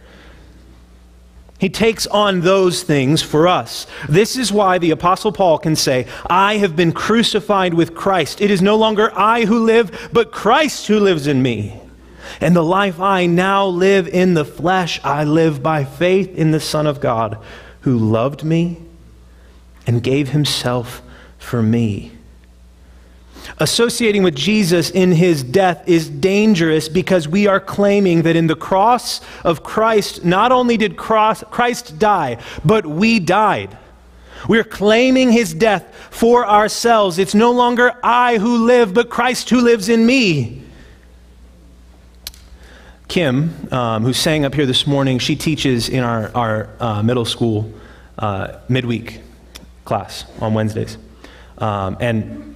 He 1.58 1.70
takes 1.70 2.06
on 2.06 2.40
those 2.40 2.82
things 2.82 3.22
for 3.22 3.48
us. 3.48 3.86
This 4.08 4.36
is 4.36 4.52
why 4.52 4.78
the 4.78 4.92
Apostle 4.92 5.32
Paul 5.32 5.58
can 5.58 5.76
say, 5.76 6.06
I 6.28 6.56
have 6.58 6.76
been 6.76 6.92
crucified 6.92 7.74
with 7.74 7.94
Christ. 7.94 8.40
It 8.40 8.50
is 8.50 8.62
no 8.62 8.76
longer 8.76 9.10
I 9.14 9.44
who 9.44 9.64
live, 9.64 10.10
but 10.12 10.32
Christ 10.32 10.86
who 10.86 11.00
lives 11.00 11.26
in 11.26 11.42
me. 11.42 11.78
And 12.40 12.54
the 12.54 12.64
life 12.64 13.00
I 13.00 13.26
now 13.26 13.66
live 13.66 14.08
in 14.08 14.34
the 14.34 14.44
flesh, 14.44 15.00
I 15.04 15.24
live 15.24 15.62
by 15.62 15.84
faith 15.84 16.34
in 16.34 16.50
the 16.50 16.60
Son 16.60 16.86
of 16.86 17.00
God, 17.00 17.36
who 17.80 17.98
loved 17.98 18.44
me 18.44 18.78
and 19.86 20.02
gave 20.02 20.30
himself 20.30 21.02
for 21.38 21.62
me 21.62 22.12
associating 23.58 24.22
with 24.22 24.34
Jesus 24.34 24.90
in 24.90 25.12
his 25.12 25.42
death 25.42 25.88
is 25.88 26.08
dangerous 26.08 26.88
because 26.88 27.28
we 27.28 27.46
are 27.46 27.60
claiming 27.60 28.22
that 28.22 28.36
in 28.36 28.46
the 28.46 28.56
cross 28.56 29.20
of 29.44 29.62
Christ, 29.62 30.24
not 30.24 30.52
only 30.52 30.76
did 30.76 30.96
Christ 30.96 31.98
die, 31.98 32.38
but 32.64 32.86
we 32.86 33.20
died. 33.20 33.76
We're 34.48 34.64
claiming 34.64 35.32
his 35.32 35.52
death 35.52 35.94
for 36.10 36.46
ourselves. 36.46 37.18
It's 37.18 37.34
no 37.34 37.50
longer 37.50 37.92
I 38.02 38.38
who 38.38 38.64
live, 38.64 38.94
but 38.94 39.10
Christ 39.10 39.50
who 39.50 39.60
lives 39.60 39.88
in 39.88 40.06
me. 40.06 40.62
Kim, 43.08 43.68
um, 43.72 44.04
who 44.04 44.12
sang 44.12 44.44
up 44.44 44.54
here 44.54 44.66
this 44.66 44.86
morning, 44.86 45.18
she 45.18 45.34
teaches 45.34 45.88
in 45.88 46.04
our, 46.04 46.30
our 46.34 46.68
uh, 46.78 47.02
middle 47.02 47.24
school 47.24 47.72
uh, 48.18 48.58
midweek 48.68 49.20
class 49.84 50.24
on 50.40 50.54
Wednesdays. 50.54 50.96
Um, 51.58 51.96
and 52.00 52.49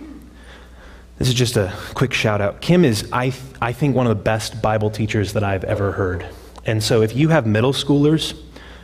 this 1.18 1.28
is 1.28 1.34
just 1.34 1.56
a 1.56 1.72
quick 1.94 2.12
shout 2.12 2.40
out. 2.40 2.60
Kim 2.60 2.84
is, 2.84 3.08
I, 3.12 3.30
th- 3.30 3.42
I 3.60 3.72
think, 3.72 3.94
one 3.94 4.06
of 4.06 4.16
the 4.16 4.22
best 4.22 4.60
Bible 4.60 4.90
teachers 4.90 5.32
that 5.34 5.44
I've 5.44 5.64
ever 5.64 5.92
heard. 5.92 6.26
And 6.66 6.82
so 6.82 7.02
if 7.02 7.14
you 7.14 7.28
have 7.28 7.46
middle 7.46 7.72
schoolers 7.72 8.38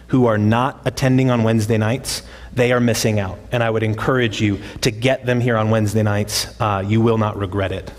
who 0.09 0.27
are 0.27 0.39
not 0.39 0.81
attending 0.85 1.31
on 1.31 1.43
Wednesday 1.43 1.79
nights, 1.79 2.23
they 2.53 2.73
are 2.73 2.81
missing 2.81 3.19
out. 3.19 3.39
And 3.53 3.63
I 3.63 3.71
would 3.71 3.83
encourage 3.83 4.41
you 4.41 4.61
to 4.83 4.91
get 4.91 5.27
them 5.27 5.41
here 5.41 5.57
on 5.57 5.71
Wednesday 5.71 6.03
nights. 6.03 6.61
Uh, 6.61 6.85
you 6.87 7.01
will 7.01 7.19
not 7.19 7.37
regret 7.37 7.73
it. 7.73 7.93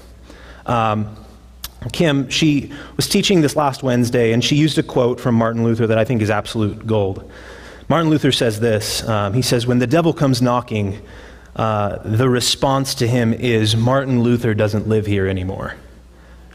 Um, 0.65 1.15
Kim, 1.91 2.29
she 2.29 2.71
was 2.95 3.09
teaching 3.09 3.41
this 3.41 3.55
last 3.55 3.81
Wednesday, 3.81 4.33
and 4.33 4.43
she 4.43 4.55
used 4.55 4.77
a 4.77 4.83
quote 4.83 5.19
from 5.19 5.35
Martin 5.35 5.63
Luther 5.63 5.87
that 5.87 5.97
I 5.97 6.05
think 6.05 6.21
is 6.21 6.29
absolute 6.29 6.85
gold. 6.85 7.29
Martin 7.89 8.09
Luther 8.09 8.31
says 8.31 8.59
this 8.59 9.07
um, 9.09 9.33
He 9.33 9.41
says, 9.41 9.65
When 9.65 9.79
the 9.79 9.87
devil 9.87 10.13
comes 10.13 10.41
knocking, 10.41 11.01
uh, 11.55 11.97
the 12.03 12.29
response 12.29 12.95
to 12.95 13.07
him 13.07 13.33
is 13.33 13.75
Martin 13.75 14.23
Luther 14.23 14.53
doesn't 14.53 14.87
live 14.87 15.05
here 15.05 15.27
anymore. 15.27 15.75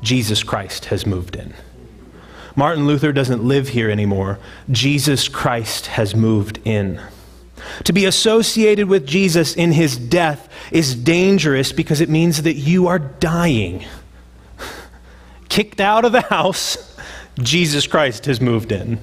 Jesus 0.03 0.43
Christ 0.43 0.87
has 0.87 1.07
moved 1.07 1.37
in. 1.37 1.55
Martin 2.55 2.87
Luther 2.87 3.13
doesn't 3.13 3.45
live 3.45 3.69
here 3.69 3.91
anymore. 3.91 4.39
Jesus 4.71 5.29
Christ 5.29 5.89
has 5.89 6.15
moved 6.15 6.59
in. 6.65 7.01
To 7.85 7.93
be 7.93 8.05
associated 8.07 8.89
with 8.89 9.07
Jesus 9.07 9.55
in 9.55 9.73
his 9.73 9.97
death 9.97 10.49
is 10.71 10.95
dangerous 10.95 11.73
because 11.73 12.01
it 12.01 12.09
means 12.09 12.43
that 12.43 12.55
you 12.55 12.87
are 12.87 12.99
dying. 12.99 13.85
Kicked 15.49 15.81
out 15.81 16.05
of 16.05 16.13
the 16.13 16.23
house, 16.23 16.97
Jesus 17.39 17.87
Christ 17.87 18.25
has 18.27 18.41
moved 18.41 18.73
in. 18.73 18.99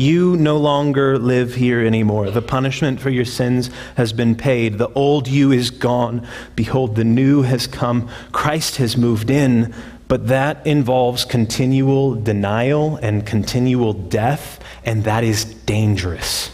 You 0.00 0.34
no 0.38 0.56
longer 0.56 1.18
live 1.18 1.56
here 1.56 1.84
anymore. 1.84 2.30
The 2.30 2.40
punishment 2.40 3.00
for 3.00 3.10
your 3.10 3.26
sins 3.26 3.68
has 3.96 4.14
been 4.14 4.34
paid. 4.34 4.78
The 4.78 4.88
old 4.94 5.28
you 5.28 5.52
is 5.52 5.68
gone. 5.68 6.26
Behold, 6.56 6.96
the 6.96 7.04
new 7.04 7.42
has 7.42 7.66
come. 7.66 8.08
Christ 8.32 8.76
has 8.76 8.96
moved 8.96 9.28
in, 9.28 9.74
but 10.08 10.28
that 10.28 10.66
involves 10.66 11.26
continual 11.26 12.14
denial 12.14 12.96
and 13.02 13.26
continual 13.26 13.92
death, 13.92 14.58
and 14.86 15.04
that 15.04 15.22
is 15.22 15.44
dangerous 15.44 16.50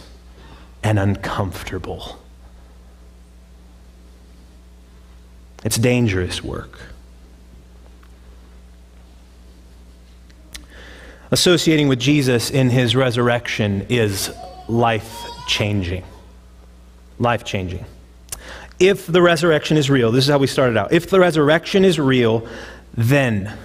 and 0.83 0.99
uncomfortable. 0.99 2.21
It's 5.63 5.77
dangerous 5.77 6.43
work. 6.43 6.79
Associating 11.31 11.87
with 11.87 11.99
Jesus 11.99 12.49
in 12.49 12.69
his 12.69 12.95
resurrection 12.95 13.85
is 13.89 14.31
life 14.67 15.15
changing. 15.47 16.03
Life 17.19 17.43
changing. 17.43 17.85
If 18.79 19.07
the 19.07 19.21
resurrection 19.21 19.77
is 19.77 19.89
real, 19.89 20.11
this 20.11 20.25
is 20.25 20.29
how 20.29 20.37
we 20.37 20.47
started 20.47 20.77
out. 20.77 20.93
If 20.93 21.09
the 21.09 21.19
resurrection 21.19 21.83
is 21.83 21.99
real, 21.99 22.47
then 22.93 23.57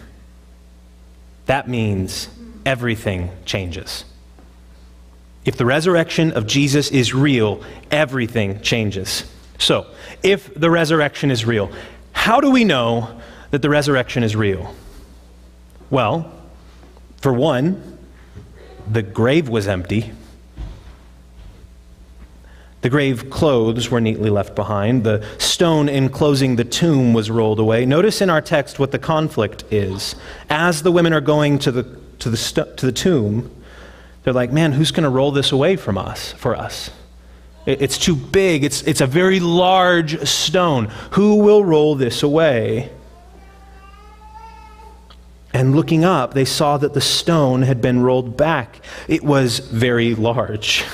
that 1.47 1.69
means 1.69 2.29
everything 2.65 3.31
changes. 3.45 4.05
If 5.45 5.57
the 5.57 5.67
resurrection 5.67 6.33
of 6.33 6.47
Jesus 6.47 6.91
is 6.91 7.13
real, 7.13 7.63
everything 7.91 8.61
changes. 8.63 9.25
So, 9.59 9.87
if 10.23 10.53
the 10.55 10.71
resurrection 10.71 11.31
is 11.31 11.45
real, 11.45 11.71
how 12.13 12.41
do 12.41 12.51
we 12.51 12.65
know 12.65 13.21
that 13.51 13.61
the 13.61 13.69
resurrection 13.69 14.23
is 14.23 14.35
real? 14.37 14.75
Well, 15.91 16.33
for 17.23 17.33
one, 17.33 17.99
the 18.91 19.03
grave 19.03 19.49
was 19.49 19.69
empty. 19.69 20.13
The 22.81 22.91
grave 22.91 23.31
clothes 23.31 23.91
were 23.91 24.01
neatly 24.01 24.29
left 24.29 24.57
behind. 24.57 25.05
The 25.05 25.25
stone 25.39 25.89
enclosing 25.89 26.57
the 26.57 26.65
tomb 26.65 27.15
was 27.15 27.31
rolled 27.31 27.61
away. 27.61 27.87
Notice 27.87 28.21
in 28.21 28.29
our 28.29 28.41
text 28.41 28.81
what 28.81 28.91
the 28.91 28.99
conflict 28.99 29.63
is. 29.71 30.17
As 30.51 30.83
the 30.83 30.91
women 30.91 31.13
are 31.13 31.21
going 31.21 31.61
to 31.61 31.71
the, 31.71 31.85
to 32.19 32.29
the, 32.29 32.37
st- 32.37 32.77
to 32.79 32.87
the 32.87 32.93
tomb, 32.93 33.55
they're 34.25 34.35
like, 34.35 34.51
man, 34.51 34.73
who's 34.73 34.91
going 34.91 35.05
to 35.05 35.11
roll 35.11 35.31
this 35.31 35.53
away 35.53 35.77
from 35.77 35.97
us, 35.97 36.33
for 36.33 36.57
us? 36.57 36.91
It's 37.67 37.99
too 37.99 38.17
big. 38.17 38.65
It's, 38.65 38.83
it's 38.83 39.01
a 39.01 39.07
very 39.07 39.39
large 39.39 40.27
stone. 40.27 40.87
Who 41.13 41.37
will 41.37 41.65
roll 41.65 41.95
this 41.95 42.25
away? 42.25 42.91
And 45.55 45.77
looking 45.77 46.05
up, 46.05 46.35
they 46.35 46.45
saw 46.45 46.79
that 46.79 46.95
the 46.95 47.01
stone 47.01 47.63
had 47.63 47.81
been 47.81 48.03
rolled 48.03 48.37
back. 48.37 48.81
It 49.09 49.23
was 49.23 49.59
very 49.59 50.15
large. 50.15 50.85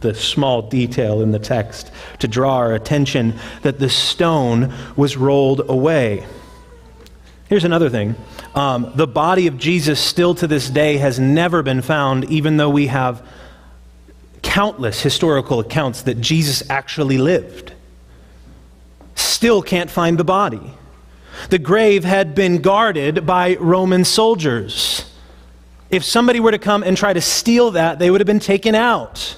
the 0.00 0.14
small 0.14 0.62
detail 0.62 1.22
in 1.22 1.30
the 1.30 1.38
text 1.38 1.90
to 2.18 2.28
draw 2.28 2.56
our 2.56 2.74
attention 2.74 3.38
that 3.62 3.78
the 3.78 3.88
stone 3.88 4.72
was 4.96 5.16
rolled 5.16 5.68
away. 5.68 6.26
Here's 7.48 7.64
another 7.64 7.88
thing 7.88 8.16
um, 8.54 8.92
the 8.94 9.06
body 9.06 9.46
of 9.46 9.58
Jesus, 9.58 10.00
still 10.00 10.34
to 10.36 10.46
this 10.46 10.68
day, 10.68 10.98
has 10.98 11.18
never 11.18 11.62
been 11.62 11.82
found, 11.82 12.24
even 12.26 12.56
though 12.56 12.70
we 12.70 12.88
have 12.88 13.26
countless 14.42 15.00
historical 15.00 15.60
accounts 15.60 16.02
that 16.02 16.20
Jesus 16.20 16.62
actually 16.68 17.18
lived. 17.18 17.72
Still 19.14 19.62
can't 19.62 19.90
find 19.90 20.18
the 20.18 20.24
body. 20.24 20.72
The 21.50 21.58
grave 21.58 22.04
had 22.04 22.34
been 22.34 22.62
guarded 22.62 23.26
by 23.26 23.56
Roman 23.56 24.04
soldiers. 24.04 25.10
If 25.90 26.04
somebody 26.04 26.40
were 26.40 26.50
to 26.50 26.58
come 26.58 26.82
and 26.82 26.96
try 26.96 27.12
to 27.12 27.20
steal 27.20 27.72
that, 27.72 27.98
they 27.98 28.10
would 28.10 28.20
have 28.20 28.26
been 28.26 28.40
taken 28.40 28.74
out. 28.74 29.36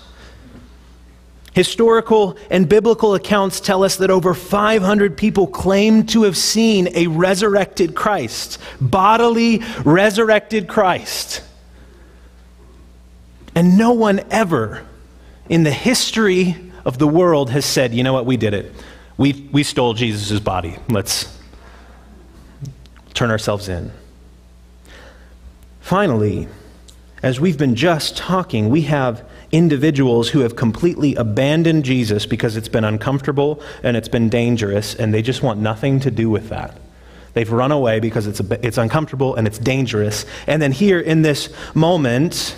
Historical 1.55 2.37
and 2.51 2.69
biblical 2.69 3.15
accounts 3.15 3.61
tell 3.61 3.85
us 3.85 3.97
that 3.97 4.11
over 4.11 4.35
500 4.35 5.17
people 5.17 5.47
claimed 5.47 6.09
to 6.09 6.25
have 6.25 6.37
seen 6.37 6.89
a 6.95 7.07
resurrected 7.07 7.95
Christ, 7.95 8.59
bodily 8.81 9.63
resurrected 9.85 10.67
Christ. 10.69 11.43
And 13.55 13.79
no 13.79 13.93
one 13.93 14.21
ever 14.31 14.85
in 15.49 15.63
the 15.63 15.71
history 15.71 16.57
of 16.85 16.99
the 16.99 17.07
world 17.07 17.51
has 17.51 17.65
said, 17.65 17.95
you 17.95 18.03
know 18.03 18.13
what, 18.13 18.27
we 18.27 18.37
did 18.37 18.53
it. 18.53 18.73
We, 19.17 19.49
we 19.53 19.63
stole 19.63 19.95
Jesus' 19.95 20.41
body. 20.41 20.77
Let's, 20.89 21.39
turn 23.15 23.31
ourselves 23.31 23.69
in. 23.69 23.91
Finally, 25.81 26.49
as 27.23 27.41
we've 27.41 27.57
been 27.57 27.75
just 27.75 28.17
talking, 28.17 28.69
we 28.69 28.83
have 28.83 29.25
individuals 29.51 30.31
who 30.31 30.41
have 30.41 30.57
completely 30.57 31.15
abandoned 31.15 31.85
Jesus 31.85 32.27
because 32.27 32.57
it's 32.57 32.69
been 32.69 32.85
uncomfortable 32.85 33.63
and 33.83 33.97
it's 33.97 34.09
been 34.09 34.29
dangerous, 34.29 34.95
and 34.95 35.15
they 35.15 35.23
just 35.23 35.43
want 35.43 35.61
nothing 35.61 36.01
to 36.01 36.11
do 36.11 36.29
with 36.29 36.49
that. 36.49 36.77
They've 37.35 37.51
run 37.51 37.73
away 37.73 38.01
because 38.01 38.27
it's, 38.27 38.41
a, 38.41 38.67
it's 38.67 38.79
uncomfortable 38.79 39.35
and 39.35 39.47
it's 39.47 39.59
dangerous. 39.59 40.25
And 40.47 40.61
then 40.61 40.73
here 40.73 41.01
in 41.01 41.23
this 41.23 41.53
moment, 41.75 42.57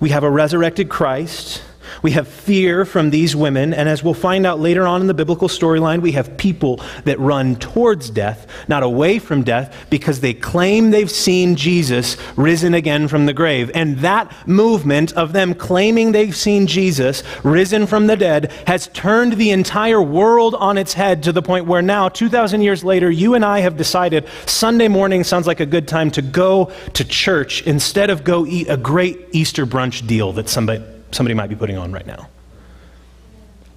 we 0.00 0.10
have 0.10 0.24
a 0.24 0.30
resurrected 0.30 0.88
Christ 0.88 1.62
we 2.02 2.10
have 2.12 2.28
fear 2.28 2.84
from 2.84 3.10
these 3.10 3.34
women, 3.34 3.72
and 3.72 3.88
as 3.88 4.02
we'll 4.02 4.14
find 4.14 4.44
out 4.44 4.60
later 4.60 4.86
on 4.86 5.00
in 5.00 5.06
the 5.06 5.14
biblical 5.14 5.48
storyline, 5.48 6.02
we 6.02 6.12
have 6.12 6.36
people 6.36 6.80
that 7.04 7.18
run 7.18 7.56
towards 7.56 8.10
death, 8.10 8.46
not 8.68 8.82
away 8.82 9.18
from 9.18 9.42
death, 9.44 9.86
because 9.88 10.20
they 10.20 10.34
claim 10.34 10.90
they've 10.90 11.10
seen 11.10 11.54
Jesus 11.56 12.16
risen 12.36 12.74
again 12.74 13.08
from 13.08 13.26
the 13.26 13.32
grave. 13.32 13.70
And 13.74 13.98
that 13.98 14.30
movement 14.46 15.12
of 15.12 15.32
them 15.32 15.54
claiming 15.54 16.12
they've 16.12 16.36
seen 16.36 16.66
Jesus 16.66 17.22
risen 17.44 17.86
from 17.86 18.08
the 18.08 18.16
dead 18.16 18.52
has 18.66 18.88
turned 18.88 19.34
the 19.34 19.50
entire 19.50 20.02
world 20.02 20.54
on 20.56 20.76
its 20.76 20.92
head 20.94 21.22
to 21.22 21.32
the 21.32 21.42
point 21.42 21.66
where 21.66 21.82
now, 21.82 22.08
2,000 22.08 22.62
years 22.62 22.82
later, 22.82 23.10
you 23.10 23.34
and 23.34 23.44
I 23.44 23.60
have 23.60 23.76
decided 23.76 24.26
Sunday 24.46 24.88
morning 24.88 25.24
sounds 25.24 25.46
like 25.46 25.60
a 25.60 25.66
good 25.66 25.86
time 25.86 26.10
to 26.12 26.22
go 26.22 26.72
to 26.94 27.04
church 27.04 27.62
instead 27.62 28.10
of 28.10 28.24
go 28.24 28.44
eat 28.44 28.68
a 28.68 28.76
great 28.76 29.28
Easter 29.32 29.66
brunch 29.66 30.06
deal 30.06 30.32
that 30.32 30.48
somebody 30.48 30.82
somebody 31.12 31.34
might 31.34 31.48
be 31.48 31.56
putting 31.56 31.78
on 31.78 31.92
right 31.92 32.06
now. 32.06 32.28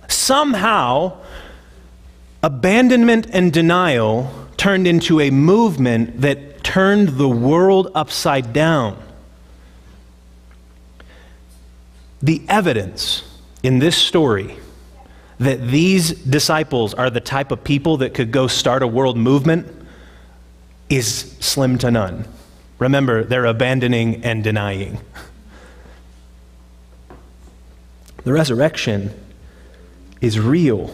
Somehow, 0.08 1.18
abandonment 2.42 3.28
and 3.32 3.52
denial 3.54 4.32
turned 4.58 4.88
into 4.88 5.20
a 5.20 5.30
movement 5.30 6.22
that 6.22 6.64
turned 6.64 7.10
the 7.10 7.30
world 7.30 7.92
upside 7.94 8.54
down. 8.54 8.98
The 12.22 12.42
evidence 12.50 13.24
in 13.62 13.80
this 13.80 13.96
story 13.96 14.58
that 15.40 15.68
these 15.68 16.12
disciples 16.12 16.94
are 16.94 17.10
the 17.10 17.20
type 17.20 17.52
of 17.52 17.64
people 17.64 17.98
that 17.98 18.14
could 18.14 18.32
go 18.32 18.48
start 18.48 18.82
a 18.82 18.88
world 18.88 19.18
movement 19.18 19.68
is 20.90 21.36
slim 21.40 21.78
to 21.80 21.92
none. 21.92 22.26
Remember, 22.80 23.24
they're 23.24 23.46
abandoning 23.46 24.24
and 24.24 24.44
denying. 24.44 25.00
The 28.26 28.34
resurrection 28.34 29.12
is 30.20 30.40
real. 30.40 30.94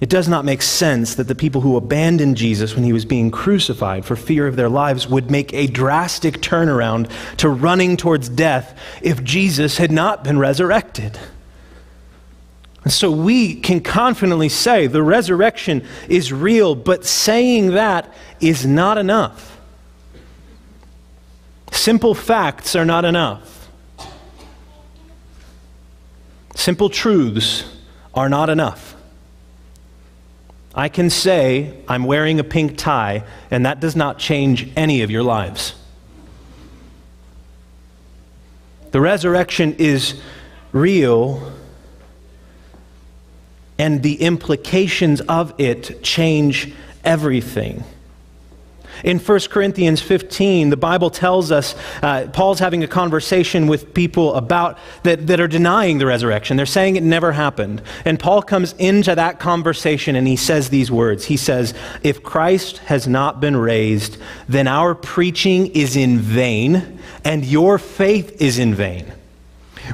It 0.00 0.10
does 0.10 0.28
not 0.28 0.44
make 0.44 0.60
sense 0.60 1.14
that 1.14 1.28
the 1.28 1.34
people 1.34 1.62
who 1.62 1.76
abandoned 1.76 2.36
Jesus 2.36 2.74
when 2.74 2.84
he 2.84 2.92
was 2.92 3.04
being 3.04 3.30
crucified 3.30 4.04
for 4.04 4.16
fear 4.16 4.46
of 4.46 4.56
their 4.56 4.68
lives 4.68 5.08
would 5.08 5.30
make 5.30 5.54
a 5.54 5.66
drastic 5.66 6.40
turnaround 6.40 7.10
to 7.38 7.48
running 7.48 7.96
towards 7.96 8.28
death 8.28 8.78
if 9.00 9.24
Jesus 9.24 9.78
had 9.78 9.90
not 9.90 10.22
been 10.22 10.38
resurrected. 10.38 11.18
And 12.82 12.92
so 12.92 13.10
we 13.10 13.54
can 13.54 13.80
confidently 13.80 14.50
say 14.50 14.88
the 14.88 15.02
resurrection 15.02 15.86
is 16.08 16.32
real, 16.32 16.74
but 16.74 17.06
saying 17.06 17.70
that 17.70 18.12
is 18.40 18.66
not 18.66 18.98
enough. 18.98 19.58
Simple 21.72 22.14
facts 22.14 22.76
are 22.76 22.84
not 22.84 23.04
enough. 23.04 23.63
Simple 26.54 26.88
truths 26.88 27.64
are 28.14 28.28
not 28.28 28.48
enough. 28.48 28.94
I 30.74 30.88
can 30.88 31.10
say 31.10 31.74
I'm 31.86 32.04
wearing 32.04 32.40
a 32.40 32.44
pink 32.44 32.76
tie, 32.76 33.24
and 33.50 33.66
that 33.66 33.80
does 33.80 33.94
not 33.94 34.18
change 34.18 34.70
any 34.76 35.02
of 35.02 35.10
your 35.10 35.22
lives. 35.22 35.74
The 38.90 39.00
resurrection 39.00 39.74
is 39.78 40.20
real, 40.72 41.52
and 43.78 44.02
the 44.02 44.22
implications 44.22 45.20
of 45.22 45.52
it 45.58 46.02
change 46.02 46.72
everything. 47.04 47.84
In 49.04 49.18
1 49.18 49.40
Corinthians 49.50 50.00
15, 50.00 50.70
the 50.70 50.78
Bible 50.78 51.10
tells 51.10 51.52
us 51.52 51.74
uh, 52.02 52.26
Paul's 52.32 52.58
having 52.58 52.82
a 52.82 52.88
conversation 52.88 53.66
with 53.66 53.92
people 53.92 54.34
about 54.34 54.78
that, 55.02 55.26
that 55.26 55.40
are 55.40 55.46
denying 55.46 55.98
the 55.98 56.06
resurrection. 56.06 56.56
They're 56.56 56.64
saying 56.64 56.96
it 56.96 57.02
never 57.02 57.32
happened. 57.32 57.82
And 58.06 58.18
Paul 58.18 58.40
comes 58.42 58.72
into 58.78 59.14
that 59.14 59.38
conversation 59.38 60.16
and 60.16 60.26
he 60.26 60.36
says 60.36 60.70
these 60.70 60.90
words. 60.90 61.26
He 61.26 61.36
says, 61.36 61.74
If 62.02 62.22
Christ 62.22 62.78
has 62.78 63.06
not 63.06 63.40
been 63.40 63.56
raised, 63.56 64.16
then 64.48 64.66
our 64.66 64.94
preaching 64.94 65.66
is 65.68 65.96
in 65.96 66.18
vain 66.18 66.98
and 67.24 67.44
your 67.44 67.78
faith 67.78 68.40
is 68.40 68.58
in 68.58 68.74
vain. 68.74 69.12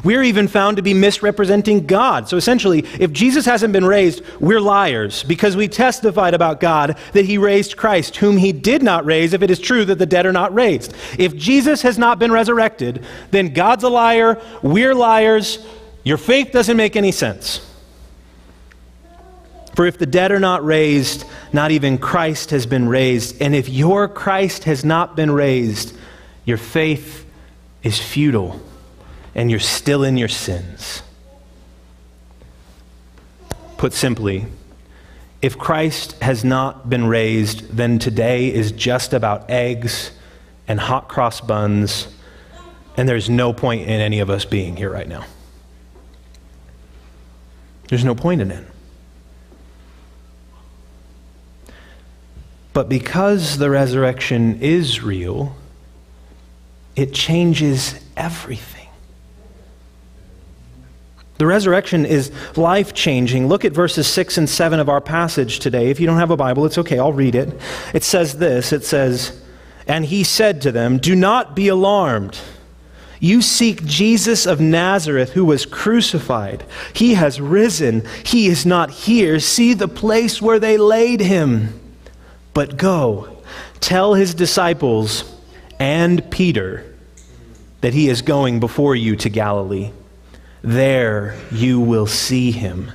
We're 0.05 0.22
even 0.22 0.48
found 0.48 0.76
to 0.76 0.83
be 0.83 0.94
misrepresenting 0.94 1.87
God. 1.87 2.29
So 2.29 2.37
essentially, 2.37 2.85
if 2.98 3.12
Jesus 3.12 3.44
hasn't 3.44 3.72
been 3.72 3.85
raised, 3.85 4.22
we're 4.40 4.61
liars 4.61 5.22
because 5.24 5.57
we 5.57 5.68
testified 5.68 6.35
about 6.35 6.61
God 6.61 6.96
that 7.12 7.24
he 7.24 7.38
raised 7.38 7.76
Christ, 7.76 8.16
whom 8.16 8.37
he 8.37 8.53
did 8.53 8.83
not 8.83 9.05
raise, 9.05 9.33
if 9.33 9.42
it 9.42 9.50
is 9.50 9.59
true 9.59 9.85
that 9.85 9.98
the 9.98 10.07
dead 10.07 10.26
are 10.26 10.33
not 10.33 10.55
raised. 10.55 10.94
If 11.18 11.37
Jesus 11.37 11.83
has 11.83 11.98
not 11.98 12.18
been 12.18 12.33
resurrected, 12.33 13.05
then 13.31 13.53
God's 13.53 13.85
a 13.85 13.88
liar, 13.88 14.40
we're 14.62 14.94
liars, 14.94 15.64
your 16.05 16.16
faith 16.16 16.53
doesn't 16.53 16.76
make 16.76 16.96
any 16.96 17.12
sense. 17.12 17.66
For 19.74 19.87
if 19.87 19.98
the 19.98 20.07
dead 20.07 20.33
are 20.33 20.40
not 20.40 20.64
raised, 20.64 21.24
not 21.53 21.70
even 21.70 21.98
Christ 21.98 22.50
has 22.50 22.66
been 22.66 22.88
raised. 22.88 23.40
And 23.40 23.55
if 23.55 23.68
your 23.68 24.09
Christ 24.09 24.64
has 24.64 24.85
not 24.85 25.16
been 25.16 25.31
raised, 25.31 25.96
your 26.44 26.59
faith 26.59 27.24
is 27.83 27.98
futile 27.98 28.61
and 29.34 29.50
you're 29.50 29.60
still 29.60 30.04
in 30.04 30.16
your 30.16 30.28
sins. 30.28 31.02
Put 33.76 33.92
simply, 33.92 34.46
if 35.42 35.56
Christ 35.56 36.12
has 36.20 36.44
not 36.44 36.90
been 36.90 37.06
raised, 37.06 37.74
then 37.74 37.98
today 37.98 38.52
is 38.52 38.72
just 38.72 39.14
about 39.14 39.48
eggs 39.48 40.10
and 40.68 40.78
hot 40.78 41.08
cross 41.08 41.40
buns, 41.40 42.08
and 42.96 43.08
there's 43.08 43.30
no 43.30 43.52
point 43.52 43.82
in 43.82 44.00
any 44.00 44.20
of 44.20 44.28
us 44.28 44.44
being 44.44 44.76
here 44.76 44.90
right 44.90 45.08
now. 45.08 45.24
There's 47.88 48.04
no 48.04 48.14
point 48.14 48.40
in 48.40 48.50
it. 48.50 48.66
But 52.72 52.88
because 52.88 53.58
the 53.58 53.68
resurrection 53.68 54.60
is 54.60 55.02
real, 55.02 55.56
it 56.94 57.12
changes 57.12 57.98
everything. 58.16 58.79
The 61.40 61.46
resurrection 61.46 62.05
is 62.05 62.31
life 62.55 62.92
changing. 62.92 63.48
Look 63.48 63.64
at 63.64 63.72
verses 63.72 64.07
6 64.07 64.37
and 64.37 64.46
7 64.46 64.79
of 64.79 64.90
our 64.90 65.00
passage 65.00 65.59
today. 65.59 65.88
If 65.88 65.98
you 65.98 66.07
don't 66.07 66.18
have 66.18 66.31
a 66.31 66.37
Bible, 66.37 66.66
it's 66.66 66.76
okay, 66.76 66.98
I'll 66.98 67.14
read 67.14 67.35
it. 67.35 67.59
It 67.94 68.05
says 68.05 68.37
this 68.37 68.74
It 68.74 68.85
says, 68.85 69.40
And 69.87 70.05
he 70.05 70.22
said 70.22 70.61
to 70.61 70.70
them, 70.70 70.98
Do 70.98 71.16
not 71.16 71.57
be 71.57 71.68
alarmed. 71.68 72.38
You 73.20 73.40
seek 73.40 73.83
Jesus 73.87 74.44
of 74.44 74.61
Nazareth 74.61 75.31
who 75.31 75.46
was 75.46 75.64
crucified. 75.64 76.62
He 76.92 77.14
has 77.14 77.40
risen. 77.40 78.07
He 78.22 78.48
is 78.48 78.66
not 78.66 78.90
here. 78.90 79.40
See 79.40 79.72
the 79.72 79.88
place 79.88 80.42
where 80.42 80.59
they 80.59 80.76
laid 80.76 81.20
him. 81.20 81.81
But 82.53 82.76
go, 82.76 83.38
tell 83.81 84.12
his 84.12 84.35
disciples 84.35 85.24
and 85.79 86.31
Peter 86.31 86.85
that 87.81 87.94
he 87.94 88.11
is 88.11 88.20
going 88.20 88.61
before 88.61 88.94
you 88.94 89.16
to 89.16 89.31
Galilee. 89.31 89.92
There 90.62 91.37
you 91.51 91.81
will 91.81 92.07
see 92.07 92.51
him, 92.51 92.92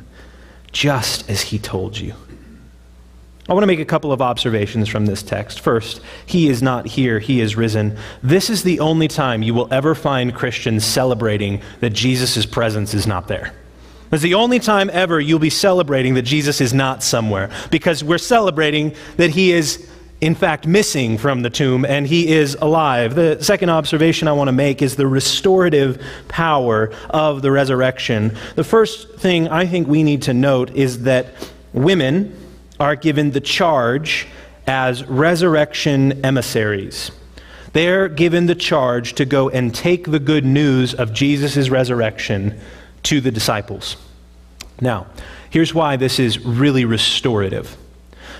just 0.71 1.29
as 1.29 1.41
he 1.41 1.59
told 1.59 1.97
you. 1.97 2.13
I 3.47 3.53
want 3.53 3.61
to 3.61 3.67
make 3.67 3.79
a 3.79 3.85
couple 3.85 4.11
of 4.11 4.23
observations 4.23 4.89
from 4.89 5.05
this 5.05 5.21
text. 5.21 5.59
First, 5.59 6.01
he 6.25 6.49
is 6.49 6.63
not 6.63 6.87
here, 6.87 7.19
he 7.19 7.41
is 7.41 7.55
risen. 7.55 7.97
This 8.23 8.49
is 8.49 8.63
the 8.63 8.79
only 8.79 9.07
time 9.07 9.43
you 9.43 9.53
will 9.53 9.71
ever 9.71 9.93
find 9.93 10.33
Christians 10.33 10.83
celebrating 10.83 11.61
that 11.79 11.91
Jesus' 11.91 12.45
presence 12.45 12.95
is 12.95 13.05
not 13.05 13.27
there. 13.27 13.53
It's 14.11 14.23
the 14.23 14.33
only 14.35 14.59
time 14.59 14.89
ever 14.93 15.19
you'll 15.19 15.39
be 15.39 15.49
celebrating 15.49 16.15
that 16.15 16.23
Jesus 16.23 16.61
is 16.61 16.73
not 16.73 17.03
somewhere 17.03 17.51
because 17.69 18.03
we're 18.03 18.17
celebrating 18.17 18.95
that 19.17 19.31
he 19.31 19.51
is 19.51 19.89
in 20.25 20.33
fact, 20.33 20.65
missing 20.65 21.19
from 21.19 21.43
the 21.43 21.51
tomb, 21.51 21.85
and 21.85 22.07
he 22.07 22.33
is 22.33 22.55
alive. 22.59 23.13
The 23.13 23.37
second 23.43 23.69
observation 23.69 24.27
I 24.27 24.31
want 24.31 24.47
to 24.47 24.53
make 24.53 24.81
is 24.81 24.95
the 24.95 25.05
restorative 25.05 26.01
power 26.27 26.91
of 27.11 27.43
the 27.43 27.51
resurrection. 27.51 28.35
The 28.55 28.63
first 28.63 29.19
thing 29.19 29.47
I 29.49 29.67
think 29.67 29.87
we 29.87 30.01
need 30.01 30.23
to 30.23 30.33
note 30.33 30.71
is 30.71 31.03
that 31.03 31.27
women 31.73 32.35
are 32.79 32.95
given 32.95 33.31
the 33.31 33.39
charge 33.39 34.27
as 34.65 35.03
resurrection 35.03 36.25
emissaries. 36.25 37.11
They're 37.73 38.09
given 38.09 38.47
the 38.47 38.55
charge 38.55 39.13
to 39.15 39.25
go 39.25 39.49
and 39.49 39.75
take 39.75 40.09
the 40.09 40.19
good 40.19 40.43
news 40.43 40.95
of 40.95 41.13
Jesus' 41.13 41.69
resurrection 41.69 42.59
to 43.03 43.21
the 43.21 43.29
disciples. 43.29 43.95
Now, 44.81 45.05
here's 45.51 45.75
why 45.75 45.97
this 45.97 46.19
is 46.19 46.43
really 46.43 46.83
restorative. 46.83 47.77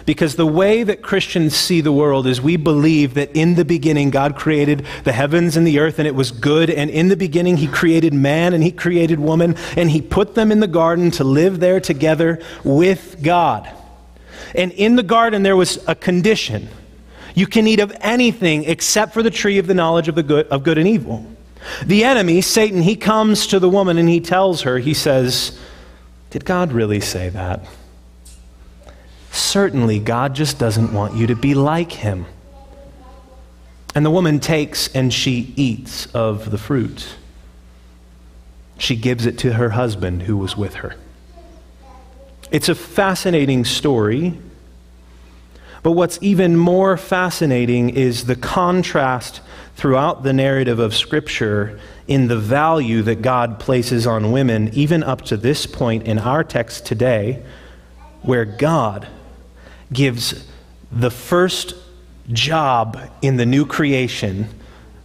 Because 0.06 0.36
the 0.36 0.46
way 0.46 0.84
that 0.84 1.02
Christians 1.02 1.56
see 1.56 1.82
the 1.82 1.91
world 1.91 2.28
is 2.28 2.39
we 2.39 2.58
believe 2.58 3.15
that 3.15 3.32
in 3.36 3.56
the 3.56 3.65
beginning 3.65 4.12
God 4.12 4.36
created 4.36 4.86
the 5.04 5.12
heavens 5.12 5.58
and 5.58 5.65
the 5.65 5.80
earth 5.80 5.98
and 5.98 6.08
it 6.08 6.13
was 6.13 6.32
good. 6.32 6.70
And 6.70 6.91
in 6.91 7.08
the 7.08 7.18
beginning 7.18 7.58
He 7.58 7.68
created 7.68 8.13
man 8.13 8.54
and 8.54 8.63
He 8.63 8.72
created 8.72 9.20
woman 9.20 9.56
and 9.76 9.89
He 9.89 10.02
put 10.02 10.36
them 10.36 10.52
in 10.52 10.60
the 10.60 10.68
garden 10.68 11.10
to 11.12 11.24
live 11.24 11.60
there 11.60 11.80
together 11.80 12.39
with 12.63 13.18
God. 13.24 13.68
And 14.54 14.72
in 14.74 14.96
the 14.96 15.04
garden 15.04 15.41
there 15.41 15.56
was 15.56 15.84
a 15.88 15.96
condition. 15.96 16.70
You 17.34 17.48
can 17.48 17.68
eat 17.68 17.80
of 17.80 17.91
anything 18.00 18.65
except 18.65 19.13
for 19.13 19.24
the 19.24 19.32
tree 19.32 19.58
of 19.58 19.65
the 19.65 19.74
knowledge 19.74 20.08
of, 20.08 20.15
the 20.15 20.24
good, 20.24 20.48
of 20.48 20.63
good 20.63 20.78
and 20.78 20.88
evil. 20.88 21.26
The 21.84 22.04
enemy, 22.04 22.41
Satan, 22.41 22.84
he 22.84 22.96
comes 22.96 23.48
to 23.48 23.60
the 23.60 23.68
woman 23.68 23.98
and 23.98 24.08
he 24.08 24.22
tells 24.22 24.62
her, 24.62 24.78
he 24.78 24.94
says, 24.94 25.60
Did 26.30 26.46
God 26.46 26.72
really 26.72 27.00
say 27.00 27.30
that? 27.30 27.65
Certainly, 29.36 30.00
God 30.00 30.34
just 30.34 30.58
doesn't 30.58 30.93
want 30.93 31.13
you 31.15 31.28
to 31.28 31.36
be 31.36 31.56
like 31.56 31.91
him. 31.91 32.26
And 33.93 34.06
the 34.06 34.10
woman 34.10 34.39
takes 34.39 34.88
and 34.95 35.13
she 35.13 35.54
eats 35.58 36.06
of 36.13 36.52
the 36.52 36.58
fruit. 36.58 37.15
She 38.78 38.95
gives 38.95 39.26
it 39.26 39.38
to 39.39 39.54
her 39.54 39.71
husband 39.71 40.24
who 40.24 40.38
was 40.38 40.56
with 40.56 40.76
her. 40.76 40.95
It's 42.50 42.69
a 42.69 42.76
fascinating 42.76 43.65
story. 43.65 44.38
But 45.84 45.91
what's 45.91 46.17
even 46.21 46.56
more 46.56 46.95
fascinating 46.95 47.89
is 47.89 48.28
the 48.28 48.38
contrast 48.38 49.41
throughout 49.76 50.24
the 50.24 50.32
narrative 50.32 50.80
of 50.80 50.95
Scripture 50.95 51.78
in 52.08 52.30
the 52.30 52.38
value 52.38 53.02
that 53.02 53.21
God 53.21 53.60
places 53.60 54.08
on 54.08 54.32
women, 54.32 54.69
even 54.74 55.04
up 55.04 55.24
to 55.24 55.36
this 55.36 55.65
point 55.65 56.08
in 56.08 56.19
our 56.19 56.43
text 56.43 56.86
today, 56.86 57.43
where 58.21 58.45
God 58.45 59.10
gives 59.91 60.45
the 60.91 61.12
first 61.12 61.76
job 62.32 63.00
in 63.21 63.38
the 63.38 63.45
new 63.45 63.65
creation, 63.65 64.48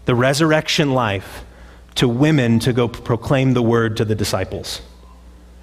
the 0.05 0.15
resurrection 0.15 0.95
life, 0.95 1.45
to 1.97 2.09
women 2.09 2.59
to 2.61 2.73
go 2.73 2.89
proclaim 2.89 3.53
the 3.55 3.63
word 3.63 3.97
to 3.97 4.05
the 4.05 4.15
disciples. 4.15 4.81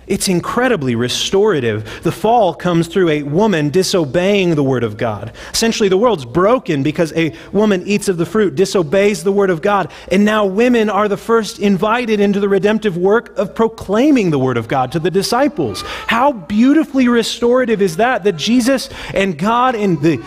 It's 0.08 0.30
incredibly 0.30 0.96
restorative. 0.96 2.02
The 2.04 2.13
fall 2.13 2.54
comes 2.54 2.88
through 2.88 3.10
a 3.10 3.24
woman 3.24 3.70
disobeying 3.70 4.56
the 4.56 4.63
word 4.63 4.86
of 4.86 4.96
God. 4.96 5.34
Essentially, 5.52 5.89
the 5.89 5.98
world's 5.98 6.24
broken 6.24 6.82
because 6.82 7.12
a 7.13 7.36
woman 7.52 7.84
eats 7.86 8.08
of 8.08 8.15
the 8.15 8.26
fruit, 8.26 8.56
disobeys 8.56 9.26
the 9.26 9.34
word 9.34 9.50
of 9.50 9.62
God, 9.62 9.91
and 10.10 10.24
now 10.24 10.46
women 10.46 10.89
are 10.89 11.10
the 11.10 11.17
first 11.17 11.60
invited 11.60 12.22
into 12.22 12.39
the 12.39 12.48
redemptive 12.48 12.96
work 12.96 13.38
of 13.38 13.54
proclaiming 13.54 14.30
the 14.30 14.39
word 14.39 14.56
of 14.56 14.70
God 14.70 14.93
to 14.93 15.00
the 15.00 15.12
disciples. 15.12 15.82
How 16.08 16.32
beautifully 16.32 17.10
restorative 17.10 17.82
is 17.82 17.98
that? 17.98 18.24
That 18.24 18.38
Jesus 18.38 18.89
and 19.13 19.38
God 19.38 19.76
in 19.76 20.02
the 20.02 20.24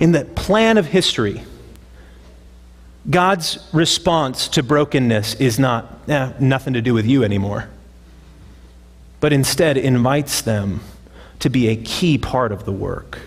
in 0.00 0.10
the 0.10 0.24
plan 0.24 0.78
of 0.78 0.86
history 0.86 1.42
God's 3.08 3.58
response 3.72 4.48
to 4.48 4.62
brokenness 4.62 5.34
is 5.34 5.58
not 5.58 5.98
eh, 6.08 6.32
nothing 6.38 6.74
to 6.74 6.80
do 6.80 6.94
with 6.94 7.06
you 7.06 7.24
anymore 7.24 7.68
but 9.22 9.32
instead 9.32 9.76
invites 9.76 10.42
them 10.42 10.80
to 11.38 11.48
be 11.48 11.68
a 11.68 11.76
key 11.76 12.18
part 12.18 12.50
of 12.50 12.64
the 12.64 12.72
work 12.72 13.20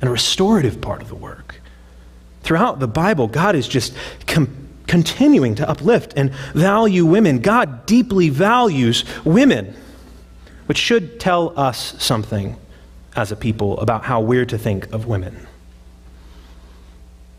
and 0.00 0.08
a 0.08 0.12
restorative 0.12 0.80
part 0.80 1.02
of 1.02 1.08
the 1.08 1.16
work. 1.16 1.60
Throughout 2.42 2.78
the 2.78 2.86
Bible, 2.86 3.26
God 3.26 3.56
is 3.56 3.66
just 3.66 3.92
com- 4.28 4.68
continuing 4.86 5.56
to 5.56 5.68
uplift 5.68 6.12
and 6.16 6.32
value 6.54 7.04
women. 7.04 7.40
God 7.40 7.86
deeply 7.86 8.28
values 8.28 9.04
women, 9.24 9.74
which 10.66 10.78
should 10.78 11.18
tell 11.18 11.58
us 11.58 12.00
something 12.00 12.56
as 13.16 13.32
a 13.32 13.36
people 13.36 13.80
about 13.80 14.04
how 14.04 14.20
we're 14.20 14.46
to 14.46 14.58
think 14.58 14.92
of 14.92 15.06
women. 15.06 15.48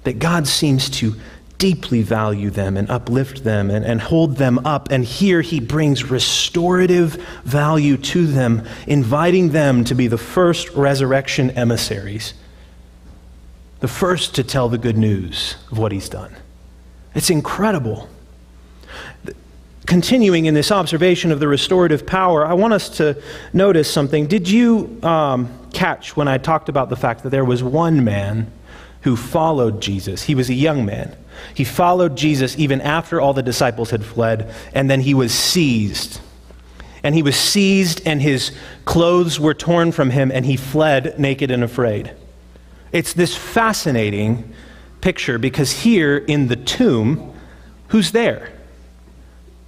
That 0.03 0.19
God 0.19 0.45
seems 0.45 0.89
to 0.89 1.15
deeply 1.61 2.01
value 2.01 2.49
them 2.49 2.75
and 2.75 2.89
uplift 2.89 3.43
them 3.43 3.69
and, 3.69 3.85
and 3.85 4.01
hold 4.01 4.37
them 4.37 4.57
up. 4.65 4.89
And 4.89 5.05
here 5.05 5.41
he 5.41 5.59
brings 5.59 6.09
restorative 6.09 7.23
value 7.43 7.97
to 7.97 8.25
them, 8.25 8.67
inviting 8.87 9.49
them 9.49 9.83
to 9.83 9.93
be 9.93 10.07
the 10.07 10.17
first 10.17 10.71
resurrection 10.71 11.51
emissaries, 11.51 12.33
the 13.79 13.87
first 13.87 14.33
to 14.35 14.43
tell 14.43 14.69
the 14.69 14.79
good 14.79 14.97
news 14.97 15.55
of 15.71 15.77
what 15.77 15.91
he's 15.91 16.09
done. 16.09 16.35
It's 17.13 17.29
incredible. 17.29 18.09
Continuing 19.85 20.45
in 20.45 20.55
this 20.55 20.71
observation 20.71 21.31
of 21.31 21.39
the 21.39 21.47
restorative 21.47 22.07
power, 22.07 22.43
I 22.43 22.53
want 22.53 22.73
us 22.73 22.89
to 22.97 23.21
notice 23.53 23.91
something. 23.91 24.25
Did 24.25 24.49
you 24.49 24.99
um, 25.03 25.55
catch 25.73 26.17
when 26.17 26.27
I 26.27 26.39
talked 26.39 26.69
about 26.69 26.89
the 26.89 26.95
fact 26.95 27.21
that 27.21 27.29
there 27.29 27.45
was 27.45 27.61
one 27.61 28.03
man 28.03 28.51
who 29.01 29.15
followed 29.15 29.79
Jesus? 29.79 30.23
He 30.23 30.33
was 30.33 30.49
a 30.49 30.55
young 30.55 30.87
man. 30.87 31.15
He 31.53 31.63
followed 31.63 32.15
Jesus 32.15 32.57
even 32.57 32.81
after 32.81 33.19
all 33.21 33.33
the 33.33 33.43
disciples 33.43 33.89
had 33.89 34.03
fled, 34.03 34.53
and 34.73 34.89
then 34.89 35.01
he 35.01 35.13
was 35.13 35.33
seized. 35.33 36.19
And 37.03 37.15
he 37.15 37.23
was 37.23 37.35
seized, 37.35 38.01
and 38.05 38.21
his 38.21 38.51
clothes 38.85 39.39
were 39.39 39.53
torn 39.53 39.91
from 39.91 40.11
him, 40.11 40.31
and 40.31 40.45
he 40.45 40.55
fled 40.57 41.19
naked 41.19 41.51
and 41.51 41.63
afraid. 41.63 42.13
It's 42.91 43.13
this 43.13 43.35
fascinating 43.35 44.53
picture 45.01 45.37
because 45.37 45.71
here 45.71 46.17
in 46.17 46.47
the 46.47 46.55
tomb, 46.55 47.33
who's 47.87 48.11
there? 48.11 48.51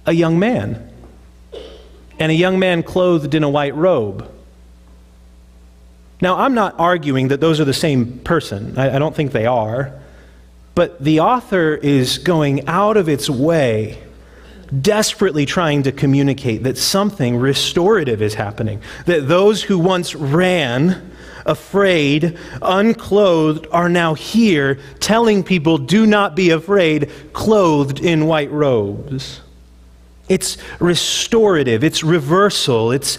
A 0.06 0.12
young 0.12 0.38
man. 0.38 0.90
And 2.18 2.30
a 2.30 2.34
young 2.34 2.58
man 2.58 2.82
clothed 2.82 3.34
in 3.34 3.42
a 3.42 3.48
white 3.48 3.74
robe. 3.74 4.30
Now, 6.20 6.38
I'm 6.38 6.54
not 6.54 6.78
arguing 6.78 7.28
that 7.28 7.40
those 7.40 7.60
are 7.60 7.64
the 7.64 7.74
same 7.74 8.20
person. 8.20 8.78
I, 8.78 8.96
I 8.96 8.98
don't 8.98 9.14
think 9.14 9.32
they 9.32 9.46
are. 9.46 9.92
But 10.74 11.02
the 11.02 11.20
author 11.20 11.74
is 11.74 12.18
going 12.18 12.66
out 12.66 12.96
of 12.96 13.08
its 13.08 13.30
way, 13.30 14.02
desperately 14.80 15.46
trying 15.46 15.84
to 15.84 15.92
communicate 15.92 16.64
that 16.64 16.78
something 16.78 17.36
restorative 17.36 18.20
is 18.20 18.34
happening. 18.34 18.82
That 19.06 19.28
those 19.28 19.62
who 19.62 19.78
once 19.78 20.14
ran, 20.14 21.12
afraid, 21.46 22.36
unclothed, 22.60 23.68
are 23.70 23.88
now 23.88 24.14
here 24.14 24.80
telling 24.98 25.44
people, 25.44 25.78
do 25.78 26.06
not 26.06 26.34
be 26.34 26.50
afraid, 26.50 27.10
clothed 27.32 28.00
in 28.00 28.26
white 28.26 28.50
robes. 28.50 29.40
It's 30.28 30.56
restorative, 30.80 31.84
it's 31.84 32.02
reversal, 32.02 32.90
it's 32.90 33.18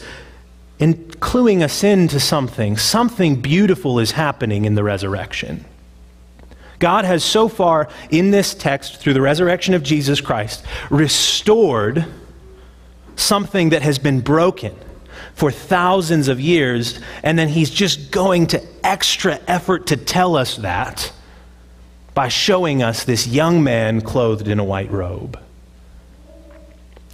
in 0.80 0.96
cluing 0.96 1.62
us 1.62 1.84
into 1.84 2.20
something. 2.20 2.76
Something 2.76 3.41
beautiful 3.41 4.00
is 4.00 4.12
happening 4.12 4.65
in 4.65 4.76
the 4.76 4.84
resurrection. 4.84 5.63
God 6.80 7.06
has 7.06 7.24
so 7.24 7.48
far 7.48 7.90
in 8.10 8.32
this 8.32 8.54
text, 8.54 8.98
through 8.98 9.14
the 9.14 9.22
resurrection 9.22 9.74
of 9.74 9.84
Jesus 9.84 10.22
Christ, 10.22 10.64
restored 10.90 12.06
something 13.16 13.70
that 13.70 13.82
has 13.82 13.98
been 13.98 14.22
broken 14.22 14.76
for 15.34 15.52
thousands 15.52 16.28
of 16.28 16.40
years, 16.40 17.00
and 17.24 17.38
then 17.38 17.50
he's 17.50 17.70
just 17.70 18.12
going 18.12 18.48
to 18.48 18.64
extra 18.84 19.40
effort 19.48 19.88
to 19.88 19.98
tell 19.98 20.36
us 20.36 20.58
that 20.58 21.12
by 22.14 22.30
showing 22.30 22.82
us 22.82 23.04
this 23.04 23.28
young 23.28 23.64
man 23.64 24.02
clothed 24.02 24.48
in 24.48 24.60
a 24.60 24.64
white 24.64 24.92
robe. 24.92 25.38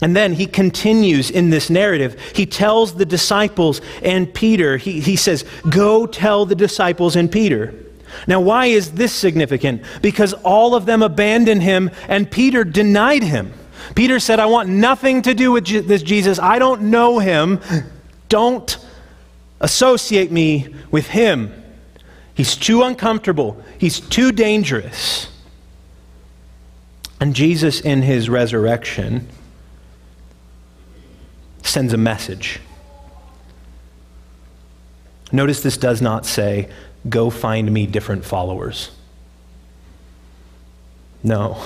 And 0.01 0.15
then 0.15 0.33
he 0.33 0.47
continues 0.47 1.29
in 1.29 1.51
this 1.51 1.69
narrative. 1.69 2.19
He 2.35 2.45
tells 2.45 2.95
the 2.95 3.05
disciples 3.05 3.81
and 4.03 4.31
Peter, 4.31 4.77
he, 4.77 4.99
he 4.99 5.15
says, 5.15 5.45
Go 5.69 6.07
tell 6.07 6.45
the 6.45 6.55
disciples 6.55 7.15
and 7.15 7.31
Peter. 7.31 7.73
Now, 8.27 8.41
why 8.41 8.67
is 8.67 8.91
this 8.91 9.13
significant? 9.13 9.83
Because 10.01 10.33
all 10.33 10.75
of 10.75 10.85
them 10.85 11.01
abandoned 11.01 11.63
him 11.63 11.91
and 12.07 12.29
Peter 12.29 12.63
denied 12.63 13.23
him. 13.23 13.53
Peter 13.95 14.19
said, 14.19 14.39
I 14.39 14.45
want 14.45 14.69
nothing 14.69 15.21
to 15.23 15.33
do 15.33 15.51
with 15.51 15.65
this 15.65 16.03
Jesus. 16.03 16.39
I 16.39 16.59
don't 16.59 16.83
know 16.83 17.19
him. 17.19 17.59
Don't 18.29 18.77
associate 19.59 20.31
me 20.31 20.73
with 20.91 21.07
him. 21.07 21.53
He's 22.33 22.55
too 22.55 22.83
uncomfortable, 22.83 23.61
he's 23.77 23.99
too 23.99 24.31
dangerous. 24.31 25.27
And 27.19 27.35
Jesus, 27.35 27.81
in 27.81 28.01
his 28.01 28.29
resurrection, 28.29 29.27
sends 31.61 31.93
a 31.93 31.97
message. 31.97 32.59
Notice 35.31 35.61
this 35.61 35.77
does 35.77 36.01
not 36.01 36.25
say, 36.25 36.69
Go 37.07 37.29
find 37.29 37.71
me 37.71 37.87
different 37.87 38.25
followers. 38.25 38.91
No. 41.23 41.63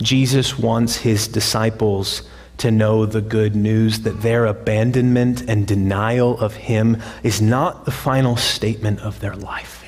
Jesus 0.00 0.58
wants 0.58 0.96
his 0.96 1.28
disciples 1.28 2.22
to 2.58 2.70
know 2.70 3.06
the 3.06 3.20
good 3.20 3.56
news 3.56 4.02
that 4.02 4.22
their 4.22 4.46
abandonment 4.46 5.42
and 5.48 5.66
denial 5.66 6.38
of 6.38 6.54
Him 6.54 7.02
is 7.24 7.42
not 7.42 7.84
the 7.84 7.90
final 7.90 8.36
statement 8.36 9.00
of 9.00 9.18
their 9.18 9.34
life. 9.34 9.84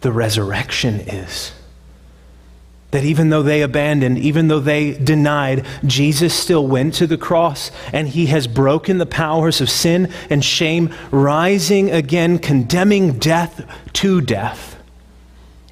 The 0.00 0.10
resurrection 0.10 1.00
is. 1.00 1.52
That 2.94 3.02
even 3.02 3.30
though 3.30 3.42
they 3.42 3.60
abandoned, 3.60 4.18
even 4.18 4.46
though 4.46 4.60
they 4.60 4.92
denied, 4.92 5.66
Jesus 5.84 6.32
still 6.32 6.64
went 6.64 6.94
to 6.94 7.08
the 7.08 7.18
cross 7.18 7.72
and 7.92 8.06
He 8.06 8.26
has 8.26 8.46
broken 8.46 8.98
the 8.98 9.04
powers 9.04 9.60
of 9.60 9.68
sin 9.68 10.12
and 10.30 10.44
shame, 10.44 10.94
rising 11.10 11.90
again, 11.90 12.38
condemning 12.38 13.18
death 13.18 13.68
to 13.94 14.20
death, 14.20 14.80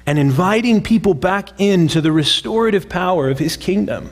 and 0.05 0.19
inviting 0.19 0.83
people 0.83 1.13
back 1.13 1.57
into 1.61 2.01
the 2.01 2.11
restorative 2.11 2.89
power 2.89 3.29
of 3.29 3.39
His 3.39 3.55
kingdom. 3.55 4.11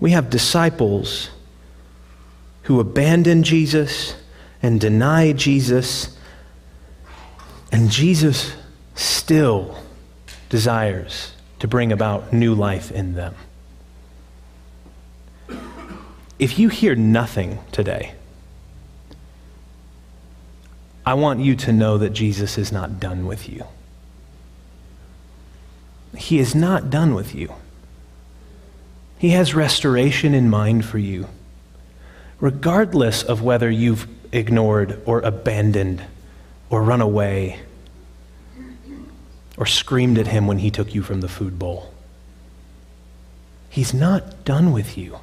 We 0.00 0.10
have 0.10 0.30
disciples 0.30 1.30
who 2.64 2.80
abandon 2.80 3.44
Jesus 3.44 4.16
and 4.64 4.80
deny 4.80 5.30
Jesus, 5.30 6.16
and 7.70 7.90
Jesus 7.90 8.54
still 8.94 9.78
desires 10.48 11.34
to 11.58 11.68
bring 11.68 11.92
about 11.92 12.32
new 12.32 12.54
life 12.54 12.90
in 12.90 13.12
them. 13.12 13.34
If 16.38 16.58
you 16.58 16.70
hear 16.70 16.94
nothing 16.94 17.58
today, 17.72 18.14
I 21.04 21.12
want 21.12 21.40
you 21.40 21.54
to 21.56 21.70
know 21.70 21.98
that 21.98 22.14
Jesus 22.14 22.56
is 22.56 22.72
not 22.72 22.98
done 22.98 23.26
with 23.26 23.46
you. 23.46 23.66
He 26.16 26.38
is 26.38 26.54
not 26.54 26.88
done 26.88 27.14
with 27.14 27.34
you. 27.34 27.52
He 29.18 29.28
has 29.30 29.54
restoration 29.54 30.32
in 30.32 30.48
mind 30.48 30.86
for 30.86 30.96
you, 30.96 31.28
regardless 32.40 33.22
of 33.22 33.42
whether 33.42 33.70
you've 33.70 34.08
ignored 34.34 35.00
or 35.06 35.20
abandoned 35.20 36.04
or 36.68 36.82
run 36.82 37.00
away 37.00 37.60
or 39.56 39.66
screamed 39.66 40.18
at 40.18 40.26
him 40.26 40.46
when 40.46 40.58
he 40.58 40.70
took 40.70 40.94
you 40.94 41.02
from 41.02 41.20
the 41.20 41.28
food 41.28 41.58
bowl. 41.58 41.92
He's 43.70 43.94
not 43.94 44.44
done 44.44 44.72
with 44.72 44.98
you. 44.98 45.18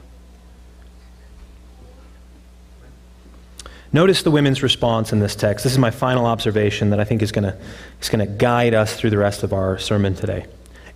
Notice 3.94 4.24
the 4.24 4.32
women's 4.32 4.64
response 4.64 5.12
in 5.12 5.20
this 5.20 5.36
text. 5.36 5.64
This 5.64 5.74
is 5.74 5.80
my 5.80 5.92
final 5.92 6.26
observation 6.26 6.92
that 6.92 7.00
I 7.02 7.04
think 7.04 7.22
is 7.22 7.34
going 7.34 7.54
to 8.00 8.26
guide 8.26 8.74
us 8.74 8.96
through 8.96 9.10
the 9.10 9.18
rest 9.18 9.44
of 9.44 9.52
our 9.52 9.78
sermon 9.78 10.16
today. 10.16 10.46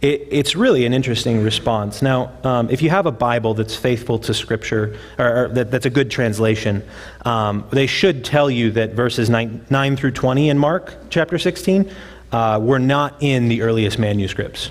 It, 0.06 0.28
it's 0.30 0.56
really 0.56 0.86
an 0.86 0.94
interesting 0.94 1.44
response. 1.44 2.04
Now, 2.04 2.32
um, 2.44 2.70
if 2.70 2.84
you 2.84 2.92
have 2.92 3.08
a 3.08 3.12
Bible 3.12 3.56
that's 3.56 3.76
faithful 3.76 4.20
to 4.20 4.36
Scripture, 4.36 4.96
or, 5.18 5.46
or 5.46 5.48
that, 5.48 5.72
that's 5.72 5.88
a 5.88 5.90
good 5.90 6.12
translation, 6.12 6.84
um, 7.24 7.66
they 7.72 7.88
should 7.88 8.24
tell 8.24 8.48
you 8.48 8.70
that 8.74 8.92
verses 8.92 9.32
9, 9.32 9.66
9 9.68 9.98
through 9.98 10.12
20 10.12 10.50
in 10.50 10.60
Mark 10.60 10.96
chapter 11.10 11.40
16 11.40 11.92
uh, 12.32 12.60
were 12.62 12.78
not 12.78 13.16
in 13.20 13.48
the 13.48 13.64
earliest 13.64 13.98
manuscripts. 13.98 14.70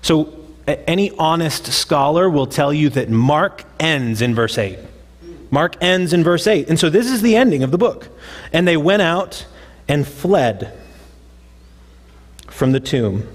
So, 0.00 0.34
any 0.66 1.10
honest 1.18 1.66
scholar 1.66 2.30
will 2.30 2.46
tell 2.46 2.72
you 2.72 2.88
that 2.88 3.10
Mark 3.10 3.64
ends 3.78 4.22
in 4.22 4.34
verse 4.34 4.56
8. 4.56 4.78
Mark 5.50 5.76
ends 5.82 6.14
in 6.14 6.24
verse 6.24 6.46
8. 6.46 6.70
And 6.70 6.78
so, 6.78 6.88
this 6.88 7.10
is 7.10 7.20
the 7.20 7.36
ending 7.36 7.62
of 7.62 7.70
the 7.70 7.76
book. 7.76 8.08
And 8.50 8.66
they 8.66 8.78
went 8.78 9.02
out 9.02 9.44
and 9.88 10.08
fled 10.08 10.72
from 12.48 12.72
the 12.72 12.80
tomb 12.80 13.28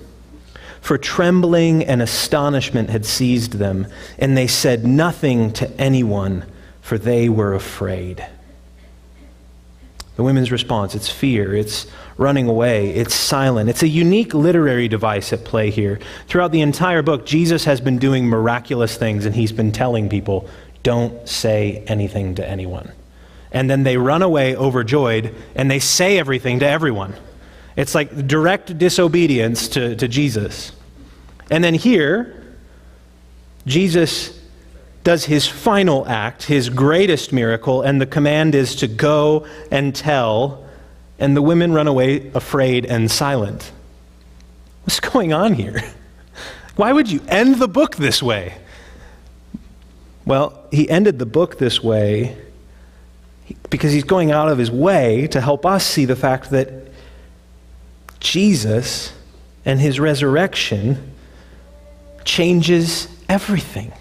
for 0.86 1.00
trembling 1.00 1.84
and 1.84 2.00
astonishment 2.00 2.92
had 2.92 3.04
seized 3.04 3.54
them, 3.54 3.88
and 4.20 4.38
they 4.38 4.46
said 4.46 4.86
nothing 4.86 5.52
to 5.52 5.68
anyone, 5.82 6.46
for 6.80 7.00
they 7.00 7.28
were 7.28 7.56
afraid. 7.56 8.24
The 10.16 10.22
women's 10.22 10.52
response 10.52 10.94
it's 10.94 11.10
fear, 11.10 11.56
it's 11.56 11.88
running 12.18 12.48
away, 12.48 12.92
it's 12.92 13.16
silent. 13.16 13.68
It's 13.68 13.82
a 13.82 13.88
unique 13.88 14.36
literary 14.36 14.88
device 14.88 15.34
at 15.34 15.44
play 15.44 15.72
here. 15.72 16.00
Throughout 16.28 16.52
the 16.52 16.62
entire 16.62 17.02
book, 17.02 17.26
Jesus 17.26 17.66
has 17.66 17.82
been 17.82 17.98
doing 17.98 18.28
miraculous 18.28 18.96
things 18.96 19.26
and 19.26 19.34
he's 19.34 19.52
been 19.52 19.72
telling 19.72 20.08
people, 20.08 20.48
don't 20.84 21.28
say 21.28 21.84
anything 21.88 22.36
to 22.36 22.48
anyone. 22.48 22.92
And 23.52 23.72
then 23.72 23.82
they 23.82 23.98
run 23.98 24.22
away 24.22 24.56
overjoyed 24.56 25.34
and 25.56 25.72
they 25.72 25.80
say 25.80 26.20
everything 26.20 26.60
to 26.60 26.68
everyone. 26.68 27.16
It's 27.76 27.96
like 27.96 28.28
direct 28.28 28.78
disobedience 28.78 29.68
to, 29.70 29.96
to 29.96 30.08
Jesus. 30.08 30.72
And 31.50 31.64
then 31.64 31.74
here, 31.74 32.44
Jesus 33.66 34.40
does 35.04 35.26
his 35.26 35.48
final 35.48 36.08
act, 36.08 36.44
his 36.44 36.70
greatest 36.70 37.32
miracle, 37.32 37.84
and 37.84 38.02
the 38.02 38.08
command 38.08 38.56
is 38.56 38.76
to 38.78 38.88
go 38.88 39.46
and 39.70 39.96
tell, 39.96 40.66
and 41.20 41.38
the 41.38 41.42
women 41.42 41.74
run 41.74 41.88
away 41.88 42.32
afraid 42.34 42.86
and 42.86 43.10
silent. 43.10 43.72
What's 44.84 45.00
going 45.00 45.32
on 45.32 45.54
here? 45.54 45.82
Why 46.76 46.92
would 46.92 47.10
you 47.10 47.22
end 47.28 47.56
the 47.56 47.68
book 47.68 47.96
this 47.96 48.22
way? 48.22 48.58
Well, 50.26 50.68
he 50.72 50.90
ended 50.90 51.20
the 51.20 51.26
book 51.26 51.60
this 51.60 51.84
way 51.84 52.36
because 53.70 53.94
he's 53.94 54.04
going 54.04 54.32
out 54.32 54.50
of 54.50 54.58
his 54.58 54.72
way 54.72 55.28
to 55.28 55.40
help 55.40 55.66
us 55.66 55.86
see 55.86 56.06
the 56.06 56.16
fact 56.16 56.50
that 56.50 56.92
Jesus 58.20 59.14
and 59.66 59.80
his 59.80 60.00
resurrection 60.00 61.15
changes 62.26 63.08
everything. 63.30 63.94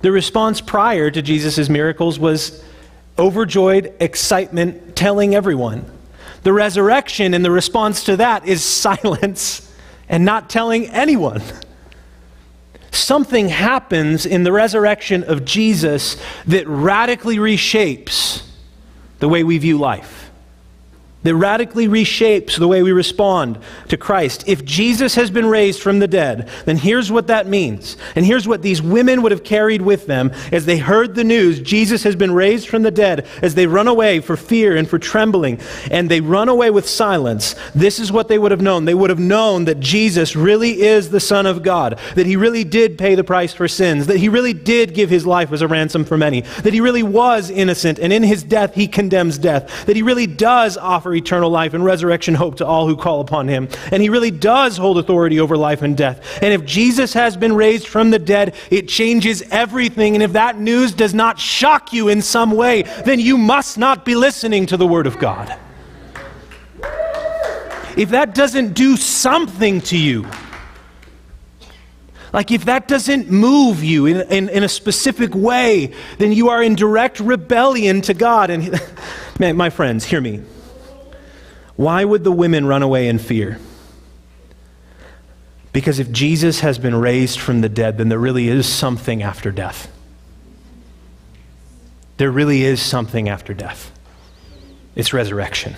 The 0.00 0.12
response 0.12 0.60
prior 0.60 1.10
to 1.10 1.22
Jesus' 1.22 1.68
miracles 1.68 2.18
was 2.18 2.62
overjoyed 3.18 3.92
excitement, 4.00 4.96
telling 4.96 5.34
everyone. 5.34 5.90
The 6.42 6.52
resurrection 6.52 7.34
and 7.34 7.44
the 7.44 7.50
response 7.50 8.04
to 8.04 8.16
that 8.16 8.46
is 8.46 8.62
silence 8.62 9.72
and 10.08 10.24
not 10.24 10.50
telling 10.50 10.88
anyone. 10.88 11.42
Something 12.90 13.48
happens 13.48 14.24
in 14.26 14.44
the 14.44 14.52
resurrection 14.52 15.24
of 15.24 15.44
Jesus 15.44 16.16
that 16.46 16.68
radically 16.68 17.38
reshapes 17.38 18.46
the 19.18 19.28
way 19.28 19.42
we 19.42 19.58
view 19.58 19.78
life 19.78 20.23
that 21.24 21.34
radically 21.34 21.88
reshapes 21.88 22.58
the 22.58 22.68
way 22.68 22.82
we 22.82 22.92
respond 22.92 23.58
to 23.88 23.96
Christ. 23.96 24.44
If 24.46 24.64
Jesus 24.64 25.14
has 25.16 25.30
been 25.30 25.46
raised 25.46 25.82
from 25.82 25.98
the 25.98 26.06
dead, 26.06 26.48
then 26.66 26.76
here's 26.76 27.10
what 27.10 27.26
that 27.26 27.46
means. 27.46 27.96
And 28.14 28.24
here's 28.24 28.46
what 28.46 28.62
these 28.62 28.80
women 28.80 29.22
would 29.22 29.32
have 29.32 29.42
carried 29.42 29.82
with 29.82 30.06
them 30.06 30.30
as 30.52 30.66
they 30.66 30.78
heard 30.78 31.14
the 31.14 31.24
news 31.24 31.60
Jesus 31.60 32.02
has 32.04 32.14
been 32.14 32.32
raised 32.32 32.68
from 32.68 32.82
the 32.82 32.90
dead, 32.90 33.26
as 33.42 33.54
they 33.54 33.66
run 33.66 33.88
away 33.88 34.20
for 34.20 34.36
fear 34.36 34.76
and 34.76 34.88
for 34.88 34.98
trembling, 34.98 35.58
and 35.90 36.10
they 36.10 36.20
run 36.20 36.48
away 36.48 36.70
with 36.70 36.88
silence. 36.88 37.56
This 37.74 37.98
is 37.98 38.12
what 38.12 38.28
they 38.28 38.38
would 38.38 38.50
have 38.50 38.60
known. 38.60 38.84
They 38.84 38.94
would 38.94 39.10
have 39.10 39.18
known 39.18 39.64
that 39.64 39.80
Jesus 39.80 40.36
really 40.36 40.82
is 40.82 41.10
the 41.10 41.20
Son 41.20 41.46
of 41.46 41.62
God, 41.62 41.98
that 42.14 42.26
he 42.26 42.36
really 42.36 42.64
did 42.64 42.98
pay 42.98 43.14
the 43.14 43.24
price 43.24 43.54
for 43.54 43.66
sins, 43.66 44.06
that 44.08 44.18
he 44.18 44.28
really 44.28 44.52
did 44.52 44.94
give 44.94 45.08
his 45.08 45.26
life 45.26 45.52
as 45.52 45.62
a 45.62 45.68
ransom 45.68 46.04
for 46.04 46.18
many, 46.18 46.42
that 46.62 46.74
he 46.74 46.80
really 46.82 47.02
was 47.02 47.48
innocent, 47.48 47.98
and 47.98 48.12
in 48.12 48.22
his 48.22 48.42
death 48.42 48.74
he 48.74 48.86
condemns 48.86 49.38
death, 49.38 49.86
that 49.86 49.96
he 49.96 50.02
really 50.02 50.26
does 50.26 50.76
offer 50.76 51.13
eternal 51.14 51.50
life 51.50 51.74
and 51.74 51.84
resurrection 51.84 52.34
hope 52.34 52.56
to 52.56 52.66
all 52.66 52.86
who 52.86 52.96
call 52.96 53.20
upon 53.20 53.48
him. 53.48 53.68
And 53.92 54.02
he 54.02 54.08
really 54.08 54.30
does 54.30 54.76
hold 54.76 54.98
authority 54.98 55.40
over 55.40 55.56
life 55.56 55.82
and 55.82 55.96
death. 55.96 56.42
And 56.42 56.52
if 56.52 56.64
Jesus 56.64 57.12
has 57.14 57.36
been 57.36 57.54
raised 57.54 57.86
from 57.86 58.10
the 58.10 58.18
dead, 58.18 58.54
it 58.70 58.88
changes 58.88 59.42
everything. 59.50 60.14
And 60.14 60.22
if 60.22 60.32
that 60.32 60.58
news 60.58 60.92
does 60.92 61.14
not 61.14 61.38
shock 61.38 61.92
you 61.92 62.08
in 62.08 62.22
some 62.22 62.52
way, 62.52 62.82
then 63.04 63.20
you 63.20 63.38
must 63.38 63.78
not 63.78 64.04
be 64.04 64.14
listening 64.14 64.66
to 64.66 64.76
the 64.76 64.86
Word 64.86 65.06
of 65.06 65.18
God. 65.18 65.56
If 67.96 68.10
that 68.10 68.34
doesn't 68.34 68.74
do 68.74 68.96
something 68.96 69.80
to 69.82 69.96
you, 69.96 70.26
like 72.34 72.50
if 72.50 72.64
that 72.64 72.88
doesn't 72.88 73.30
move 73.30 73.84
you 73.84 74.06
in, 74.06 74.20
in, 74.22 74.48
in, 74.48 74.64
a 74.64 74.68
specific 74.68 75.32
way, 75.36 75.94
then 76.18 76.32
you 76.32 76.48
are 76.48 76.60
in 76.60 76.74
direct 76.74 77.20
rebellion 77.20 78.00
to 78.02 78.14
God. 78.14 78.50
And 78.50 78.80
man, 79.38 79.56
my 79.56 79.70
friends, 79.70 80.04
hear 80.04 80.20
me. 80.20 80.42
Why 81.76 82.04
would 82.04 82.24
the 82.24 82.32
women 82.32 82.66
run 82.66 82.82
away 82.82 83.08
in 83.08 83.18
fear? 83.18 83.58
Because 85.72 85.98
if 85.98 86.12
Jesus 86.12 86.60
has 86.60 86.78
been 86.78 86.94
raised 86.94 87.40
from 87.40 87.60
the 87.60 87.68
dead, 87.68 87.98
then 87.98 88.08
there 88.08 88.18
really 88.18 88.48
is 88.48 88.66
something 88.66 89.22
after 89.22 89.50
death. 89.50 89.90
There 92.16 92.30
really 92.30 92.62
is 92.62 92.80
something 92.80 93.28
after 93.28 93.54
death. 93.54 93.90
It's 94.94 95.12
resurrection. 95.12 95.74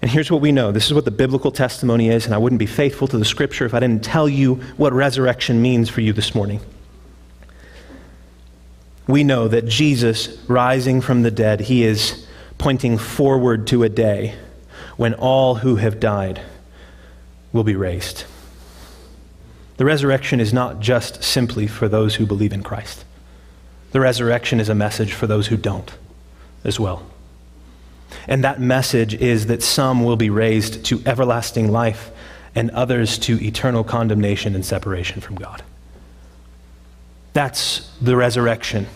And 0.00 0.10
here's 0.10 0.30
what 0.30 0.40
we 0.40 0.52
know 0.52 0.72
this 0.72 0.86
is 0.86 0.94
what 0.94 1.04
the 1.04 1.10
biblical 1.10 1.50
testimony 1.50 2.08
is, 2.08 2.24
and 2.24 2.34
I 2.34 2.38
wouldn't 2.38 2.58
be 2.58 2.66
faithful 2.66 3.06
to 3.08 3.18
the 3.18 3.24
scripture 3.24 3.66
if 3.66 3.74
I 3.74 3.80
didn't 3.80 4.04
tell 4.04 4.28
you 4.28 4.54
what 4.78 4.94
resurrection 4.94 5.60
means 5.60 5.90
for 5.90 6.00
you 6.00 6.14
this 6.14 6.34
morning 6.34 6.60
we 9.06 9.22
know 9.24 9.48
that 9.48 9.66
Jesus, 9.66 10.36
rising 10.48 11.00
from 11.00 11.22
the 11.22 11.30
dead, 11.30 11.60
he 11.60 11.84
is 11.84 12.26
pointing 12.58 12.98
forward 12.98 13.66
to 13.68 13.82
a 13.82 13.88
day 13.88 14.34
when 14.96 15.14
all 15.14 15.56
who 15.56 15.76
have 15.76 16.00
died 16.00 16.40
will 17.52 17.64
be 17.64 17.76
raised. 17.76 18.24
The 19.76 19.84
resurrection 19.84 20.40
is 20.40 20.52
not 20.52 20.80
just 20.80 21.22
simply 21.22 21.66
for 21.66 21.88
those 21.88 22.14
who 22.14 22.26
believe 22.26 22.52
in 22.52 22.62
Christ. 22.62 23.04
The 23.92 24.00
resurrection 24.00 24.58
is 24.58 24.68
a 24.68 24.74
message 24.74 25.12
for 25.12 25.26
those 25.26 25.46
who 25.46 25.56
don't 25.56 25.92
as 26.64 26.80
well. 26.80 27.06
And 28.26 28.42
that 28.42 28.60
message 28.60 29.14
is 29.14 29.46
that 29.46 29.62
some 29.62 30.04
will 30.04 30.16
be 30.16 30.30
raised 30.30 30.84
to 30.86 31.02
everlasting 31.06 31.70
life 31.70 32.10
and 32.54 32.70
others 32.70 33.18
to 33.18 33.42
eternal 33.44 33.84
condemnation 33.84 34.54
and 34.54 34.64
separation 34.64 35.20
from 35.20 35.36
God. 35.36 35.62
That's 37.36 37.86
the 38.00 38.16
resurrection. 38.16 38.86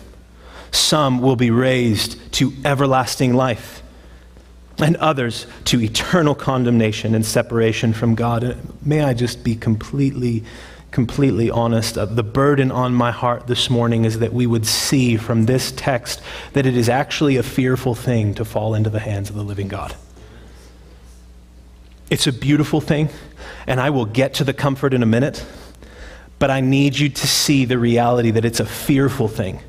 Some 0.71 1.21
will 1.21 1.35
be 1.35 1.51
raised 1.51 2.17
to 2.33 2.51
everlasting 2.65 3.35
life, 3.35 3.83
and 4.79 4.95
others 4.95 5.45
to 5.65 5.79
eternal 5.79 6.33
condemnation 6.33 7.13
and 7.13 7.23
separation 7.23 7.93
from 7.93 8.15
God. 8.15 8.57
May 8.83 9.03
I 9.03 9.13
just 9.13 9.43
be 9.43 9.55
completely, 9.55 10.43
completely 10.89 11.51
honest. 11.51 11.99
Uh, 11.99 12.05
the 12.05 12.23
burden 12.23 12.71
on 12.71 12.95
my 12.95 13.11
heart 13.11 13.45
this 13.45 13.69
morning 13.69 14.05
is 14.05 14.17
that 14.17 14.33
we 14.33 14.47
would 14.47 14.65
see 14.65 15.17
from 15.17 15.45
this 15.45 15.71
text 15.73 16.19
that 16.53 16.65
it 16.65 16.75
is 16.75 16.89
actually 16.89 17.37
a 17.37 17.43
fearful 17.43 17.93
thing 17.93 18.33
to 18.33 18.43
fall 18.43 18.73
into 18.73 18.89
the 18.89 19.01
hands 19.01 19.29
of 19.29 19.35
the 19.35 19.43
living 19.43 19.67
God. 19.67 19.95
It's 22.09 22.25
a 22.25 22.33
beautiful 22.33 22.81
thing, 22.81 23.09
and 23.67 23.79
I 23.79 23.91
will 23.91 24.05
get 24.05 24.33
to 24.33 24.43
the 24.43 24.53
comfort 24.53 24.95
in 24.95 25.03
a 25.03 25.05
minute. 25.05 25.45
But 26.41 26.49
I 26.49 26.59
need 26.59 26.97
you 26.97 27.07
to 27.07 27.27
see 27.27 27.65
the 27.65 27.77
reality 27.77 28.31
that 28.31 28.45
it's 28.45 28.59
a 28.59 28.65
fearful 28.65 29.27
thing 29.27 29.59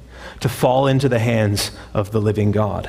to 0.40 0.48
fall 0.48 0.86
into 0.86 1.06
the 1.06 1.18
hands 1.18 1.70
of 1.92 2.12
the 2.12 2.18
living 2.18 2.50
God. 2.50 2.88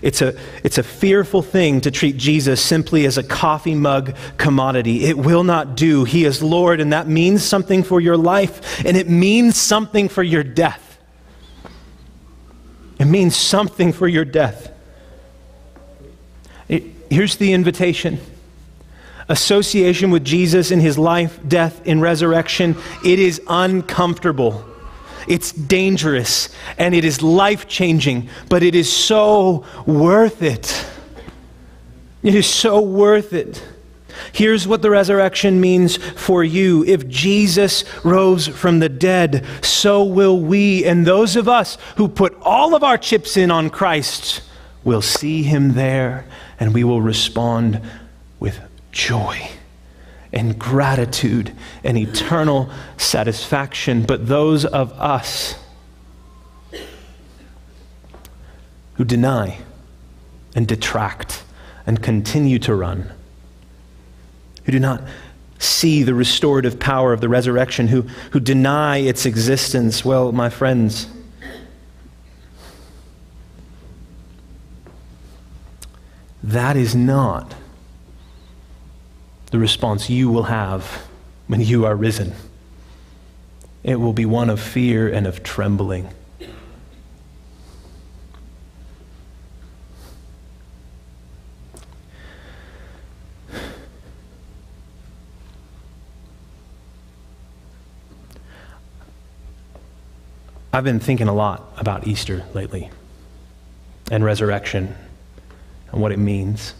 It's 0.00 0.22
a, 0.22 0.34
it's 0.64 0.78
a 0.78 0.82
fearful 0.82 1.42
thing 1.42 1.82
to 1.82 1.90
treat 1.90 2.16
Jesus 2.16 2.62
simply 2.62 3.04
as 3.04 3.18
a 3.18 3.22
coffee 3.22 3.74
mug 3.74 4.16
commodity. 4.38 5.04
It 5.04 5.18
will 5.18 5.44
not 5.44 5.76
do. 5.76 6.04
He 6.04 6.24
is 6.24 6.42
Lord, 6.42 6.80
and 6.80 6.94
that 6.94 7.06
means 7.06 7.42
something 7.42 7.82
for 7.82 8.00
your 8.00 8.16
life, 8.16 8.82
and 8.86 8.96
it 8.96 9.06
means 9.06 9.60
something 9.60 10.08
for 10.08 10.22
your 10.22 10.42
death. 10.42 10.98
It 12.98 13.04
means 13.04 13.36
something 13.36 13.92
for 13.92 14.08
your 14.08 14.24
death. 14.24 14.72
It, 16.70 16.84
here's 17.10 17.36
the 17.36 17.52
invitation 17.52 18.18
association 19.28 20.10
with 20.10 20.24
Jesus 20.24 20.70
in 20.70 20.80
his 20.80 20.98
life, 20.98 21.38
death, 21.46 21.82
and 21.86 22.00
resurrection, 22.00 22.76
it 23.04 23.18
is 23.18 23.40
uncomfortable. 23.48 24.64
It's 25.28 25.52
dangerous 25.52 26.48
and 26.78 26.94
it 26.94 27.04
is 27.04 27.22
life 27.22 27.68
changing, 27.68 28.28
but 28.48 28.62
it 28.62 28.74
is 28.74 28.92
so 28.92 29.64
worth 29.86 30.42
it. 30.42 30.86
It 32.22 32.34
is 32.34 32.46
so 32.46 32.80
worth 32.80 33.32
it. 33.32 33.62
Here's 34.32 34.68
what 34.68 34.82
the 34.82 34.90
resurrection 34.90 35.60
means 35.60 35.96
for 35.96 36.44
you. 36.44 36.84
If 36.84 37.08
Jesus 37.08 37.84
rose 38.04 38.46
from 38.46 38.78
the 38.78 38.88
dead, 38.88 39.44
so 39.62 40.04
will 40.04 40.38
we. 40.38 40.84
And 40.84 41.06
those 41.06 41.34
of 41.36 41.48
us 41.48 41.78
who 41.96 42.08
put 42.08 42.36
all 42.42 42.74
of 42.74 42.84
our 42.84 42.98
chips 42.98 43.36
in 43.36 43.50
on 43.50 43.70
Christ 43.70 44.42
will 44.84 45.02
see 45.02 45.42
him 45.42 45.74
there 45.74 46.26
and 46.60 46.74
we 46.74 46.84
will 46.84 47.00
respond 47.00 47.80
with 48.38 48.60
joy 48.92 49.50
and 50.32 50.58
gratitude 50.58 51.52
and 51.82 51.98
eternal 51.98 52.70
satisfaction. 52.96 54.02
But 54.02 54.28
those 54.28 54.64
of 54.64 54.92
us 54.92 55.56
who 58.94 59.04
deny 59.04 59.58
and 60.54 60.66
detract 60.66 61.42
and 61.86 62.02
continue 62.02 62.58
to 62.60 62.74
run, 62.74 63.10
who 64.64 64.72
do 64.72 64.78
not 64.78 65.02
see 65.58 66.02
the 66.02 66.14
restorative 66.14 66.78
power 66.78 67.12
of 67.12 67.20
the 67.20 67.28
resurrection, 67.28 67.88
who, 67.88 68.02
who 68.32 68.40
deny 68.40 68.98
its 68.98 69.26
existence, 69.26 70.04
well, 70.04 70.32
my 70.32 70.50
friends, 70.50 71.06
that 76.42 76.76
is 76.76 76.94
not 76.94 77.54
the 79.52 79.58
response 79.58 80.08
you 80.08 80.30
will 80.30 80.44
have 80.44 81.06
when 81.46 81.60
you 81.60 81.84
are 81.84 81.94
risen. 81.94 82.32
It 83.84 83.96
will 83.96 84.14
be 84.14 84.24
one 84.24 84.48
of 84.48 84.58
fear 84.58 85.12
and 85.12 85.26
of 85.26 85.42
trembling. 85.42 86.08
I've 100.72 100.84
been 100.84 100.98
thinking 100.98 101.28
a 101.28 101.34
lot 101.34 101.74
about 101.76 102.06
Easter 102.06 102.46
lately 102.54 102.88
and 104.10 104.24
resurrection 104.24 104.96
and 105.90 106.00
what 106.00 106.10
it 106.10 106.18
means. 106.18 106.72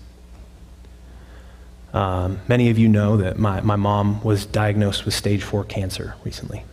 Um, 1.92 2.40
many 2.48 2.70
of 2.70 2.78
you 2.78 2.88
know 2.88 3.18
that 3.18 3.38
my, 3.38 3.60
my 3.60 3.76
mom 3.76 4.22
was 4.22 4.46
diagnosed 4.46 5.04
with 5.04 5.14
stage 5.14 5.42
four 5.42 5.64
cancer 5.64 6.14
recently. 6.24 6.64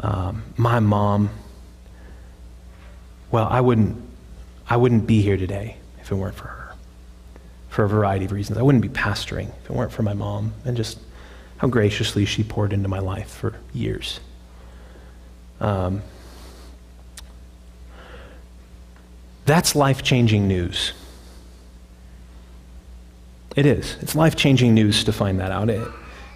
Um, 0.00 0.42
my 0.56 0.80
mom, 0.80 1.30
well, 3.30 3.46
I 3.50 3.60
wouldn't, 3.60 3.96
I 4.68 4.76
wouldn't 4.76 5.06
be 5.06 5.22
here 5.22 5.36
today 5.36 5.76
if 6.00 6.10
it 6.10 6.14
weren't 6.14 6.34
for 6.34 6.48
her, 6.48 6.74
for 7.68 7.84
a 7.84 7.88
variety 7.88 8.26
of 8.26 8.32
reasons. 8.32 8.58
I 8.58 8.62
wouldn't 8.62 8.82
be 8.82 8.88
pastoring 8.88 9.48
if 9.62 9.70
it 9.70 9.72
weren't 9.72 9.92
for 9.92 10.02
my 10.02 10.14
mom 10.14 10.52
and 10.64 10.76
just 10.76 10.98
how 11.58 11.68
graciously 11.68 12.24
she 12.24 12.42
poured 12.42 12.72
into 12.72 12.88
my 12.88 12.98
life 12.98 13.30
for 13.30 13.54
years. 13.72 14.20
Um, 15.60 16.02
that's 19.44 19.74
life 19.74 20.02
changing 20.02 20.46
news. 20.48 20.92
It 23.60 23.66
is. 23.66 23.98
It's 24.00 24.14
life 24.14 24.36
changing 24.36 24.72
news 24.72 25.04
to 25.04 25.12
find 25.12 25.38
that 25.40 25.52
out. 25.52 25.68
It 25.68 25.86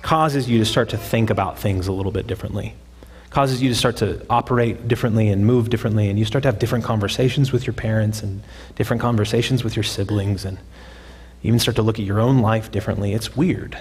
causes 0.02 0.46
you 0.46 0.58
to 0.58 0.64
start 0.66 0.90
to 0.90 0.98
think 0.98 1.30
about 1.30 1.58
things 1.58 1.86
a 1.86 1.92
little 1.92 2.12
bit 2.12 2.26
differently. 2.26 2.74
Causes 3.30 3.62
you 3.62 3.70
to 3.70 3.74
start 3.74 3.96
to 3.96 4.20
operate 4.28 4.88
differently 4.88 5.30
and 5.30 5.46
move 5.46 5.70
differently, 5.70 6.10
and 6.10 6.18
you 6.18 6.26
start 6.26 6.42
to 6.42 6.48
have 6.48 6.58
different 6.58 6.84
conversations 6.84 7.50
with 7.50 7.66
your 7.66 7.72
parents 7.72 8.22
and 8.22 8.42
different 8.74 9.00
conversations 9.00 9.64
with 9.64 9.74
your 9.74 9.84
siblings, 9.84 10.44
and 10.44 10.58
even 11.42 11.58
start 11.58 11.76
to 11.76 11.82
look 11.82 11.98
at 11.98 12.04
your 12.04 12.20
own 12.20 12.40
life 12.40 12.70
differently. 12.70 13.14
It's 13.14 13.34
weird. 13.34 13.78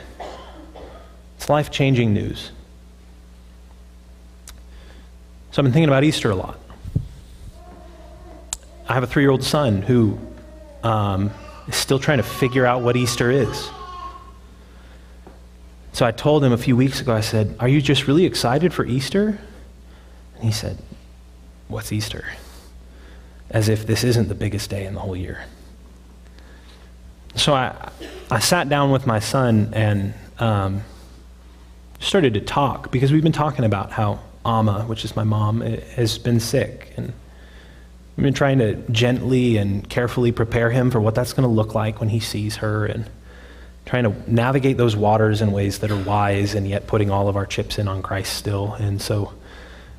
It's 1.36 1.50
life 1.50 1.70
changing 1.70 2.14
news. 2.14 2.52
So 5.52 5.62
I've 5.62 5.66
been 5.66 5.74
thinking 5.74 5.90
about 5.90 6.06
Easter 6.06 6.32
a 6.32 6.36
lot. 6.36 6.58
I 8.88 8.94
have 8.94 9.04
a 9.04 9.08
three 9.08 9.24
year 9.24 9.32
old 9.32 9.44
son 9.44 9.82
who 9.82 10.18
um, 10.82 11.30
is 11.68 11.76
still 11.76 12.00
trying 12.00 12.18
to 12.18 12.24
figure 12.24 12.66
out 12.66 12.82
what 12.82 12.96
Easter 12.96 13.32
is. 13.32 13.70
So 15.94 16.06
I 16.06 16.12
told 16.12 16.44
him 16.44 16.52
a 16.52 16.58
few 16.58 16.76
weeks 16.76 17.02
ago, 17.02 17.14
I 17.14 17.22
said, 17.22 17.56
Are 17.60 17.68
you 17.68 17.82
just 17.82 18.08
really 18.08 18.26
excited 18.26 18.74
for 18.74 18.86
Easter? 18.86 19.40
And 20.36 20.44
he 20.44 20.52
said, 20.52 20.78
What's 21.68 21.92
Easter? 21.92 22.26
As 23.52 23.70
if 23.70 23.86
this 23.86 24.04
isn't 24.04 24.28
the 24.28 24.36
biggest 24.36 24.70
day 24.70 24.86
in 24.86 24.96
the 24.96 25.00
whole 25.00 25.16
year. 25.16 25.46
So 27.36 27.54
I, 27.54 27.92
I 28.32 28.40
sat 28.40 28.70
down 28.70 28.92
with 28.92 29.06
my 29.06 29.20
son 29.20 29.72
and 29.74 30.14
um, 30.40 30.84
started 32.00 32.34
to 32.34 32.42
talk 32.42 32.92
because 32.92 33.12
we've 33.12 33.24
been 33.24 33.32
talking 33.32 33.66
about 33.66 33.92
how 33.92 34.20
Amma, 34.46 34.84
which 34.84 35.06
is 35.06 35.16
my 35.16 35.24
mom, 35.24 35.62
has 35.62 36.18
been 36.18 36.40
sick. 36.40 36.92
And 36.98 37.14
we've 38.16 38.24
been 38.24 38.34
trying 38.34 38.60
to 38.60 38.76
gently 38.92 39.58
and 39.58 39.88
carefully 39.90 40.32
prepare 40.32 40.70
him 40.70 40.92
for 40.92 41.00
what 41.00 41.16
that's 41.16 41.34
going 41.34 41.48
to 41.48 41.54
look 41.54 41.74
like 41.74 42.00
when 42.00 42.10
he 42.10 42.20
sees 42.20 42.58
her 42.58 42.86
and 42.86 43.10
trying 43.86 44.04
to 44.04 44.32
navigate 44.32 44.78
those 44.78 44.96
waters 44.96 45.42
in 45.42 45.52
ways 45.52 45.80
that 45.80 45.92
are 45.92 46.04
wise 46.04 46.56
and 46.56 46.68
yet 46.68 46.88
putting 46.88 47.12
all 47.12 47.28
of 47.28 47.36
our 47.36 47.46
chips 47.46 47.78
in 47.78 47.88
on 47.88 48.02
Christ 48.02 48.34
still. 48.34 48.74
And 48.74 49.02
so 49.02 49.34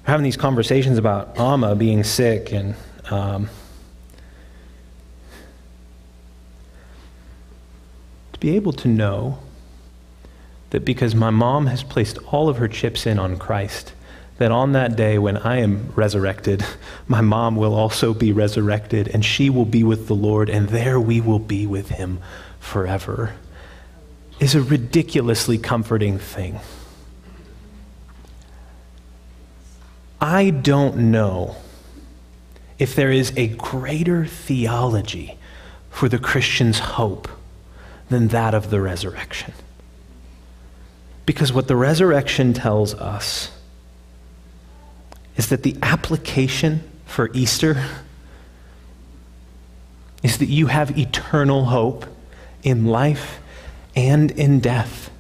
having 0.05 0.25
these 0.25 0.37
conversations 0.37 0.97
about 0.97 1.39
Amma 1.39 1.75
being 1.75 2.05
sick 2.05 2.53
and 2.53 2.75
um, 3.11 3.51
to 8.33 8.41
be 8.41 8.57
able 8.57 8.73
to 8.73 8.89
know 8.89 9.39
that 10.71 10.85
because 10.85 11.15
my 11.15 11.31
mom 11.31 11.67
has 11.67 11.83
placed 11.83 12.19
all 12.33 12.49
of 12.49 12.57
her 12.57 12.69
chips 12.69 13.07
in 13.07 13.19
on 13.19 13.37
Christ, 13.37 13.93
that 14.39 14.51
on 14.51 14.73
that 14.73 14.97
day 14.97 15.19
when 15.19 15.37
I 15.37 15.59
am 15.59 15.93
resurrected, 15.95 16.65
my 17.09 17.21
mom 17.21 17.57
will 17.57 17.75
also 17.75 18.15
be 18.15 18.33
resurrected, 18.33 19.09
and 19.09 19.25
she 19.25 19.51
will 19.51 19.65
be 19.65 19.85
with 19.85 20.09
the 20.09 20.15
Lord, 20.15 20.49
and 20.49 20.69
there 20.69 20.99
we 21.01 21.21
will 21.21 21.39
be 21.39 21.67
with 21.67 21.91
him 21.91 22.21
forever, 22.59 23.35
is 24.41 24.55
a 24.55 24.63
ridiculously 24.63 25.59
comforting 25.59 26.19
thing. 26.19 26.59
I 30.21 30.51
don't 30.51 30.97
know 31.11 31.57
if 32.79 32.97
there 32.97 33.11
is 33.11 33.33
a 33.37 33.49
greater 33.49 34.25
theology 34.25 35.39
for 35.91 36.09
the 36.09 36.19
Christian's 36.19 36.79
hope 36.79 37.29
than 38.09 38.29
that 38.29 38.55
of 38.55 38.71
the 38.71 38.81
resurrection. 38.81 39.53
Because 41.27 41.53
what 41.53 41.69
the 41.69 41.77
resurrection 41.77 42.53
tells 42.53 42.95
us 42.95 43.51
is 45.37 45.49
that 45.49 45.63
the 45.63 45.77
application 45.83 46.83
for 47.07 47.31
Easter 47.35 47.85
is 50.23 50.39
that 50.39 50.47
you 50.47 50.69
have 50.69 50.99
eternal 50.99 51.67
hope 51.67 52.07
in 52.63 52.87
life 52.87 53.41
and 53.95 54.31
in 54.33 54.61
death. 54.61 55.11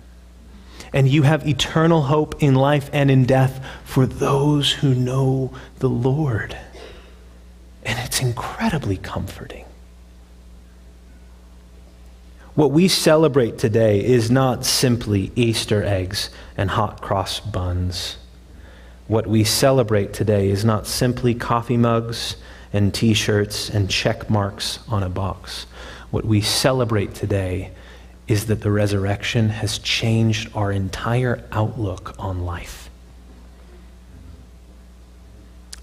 And 0.93 1.09
you 1.09 1.23
have 1.23 1.47
eternal 1.47 2.03
hope 2.03 2.43
in 2.43 2.55
life 2.55 2.89
and 2.93 3.11
in 3.11 3.25
death 3.25 3.65
for 3.85 4.07
those 4.07 4.73
who 4.73 4.95
know 4.95 5.53
the 5.81 5.89
Lord. 5.89 6.57
And 7.85 7.99
it's 7.99 8.21
incredibly 8.21 8.97
comforting. 8.97 9.65
What 12.55 12.71
we 12.71 12.87
celebrate 12.87 13.59
today 13.59 14.03
is 14.03 14.31
not 14.31 14.65
simply 14.65 15.33
Easter 15.35 15.83
eggs 15.83 16.31
and 16.57 16.71
hot 16.71 17.03
cross 17.03 17.41
buns. 17.41 18.17
What 19.07 19.27
we 19.27 19.45
celebrate 19.45 20.15
today 20.15 20.49
is 20.49 20.65
not 20.65 20.87
simply 20.87 21.35
coffee 21.35 21.77
mugs 21.77 22.37
and 22.73 22.93
t 22.93 23.15
shirts 23.15 23.69
and 23.69 23.91
check 23.91 24.31
marks 24.31 24.79
on 24.89 25.03
a 25.03 25.09
box. 25.09 25.67
What 26.11 26.25
we 26.25 26.41
celebrate 26.41 27.15
today 27.15 27.73
is 28.27 28.47
that 28.47 28.63
the 28.63 28.71
resurrection 28.71 29.51
has 29.51 29.79
changed 29.79 30.51
our 30.55 30.73
entire 30.73 31.45
outlook 31.53 32.15
on 32.19 32.45
life. 32.47 32.89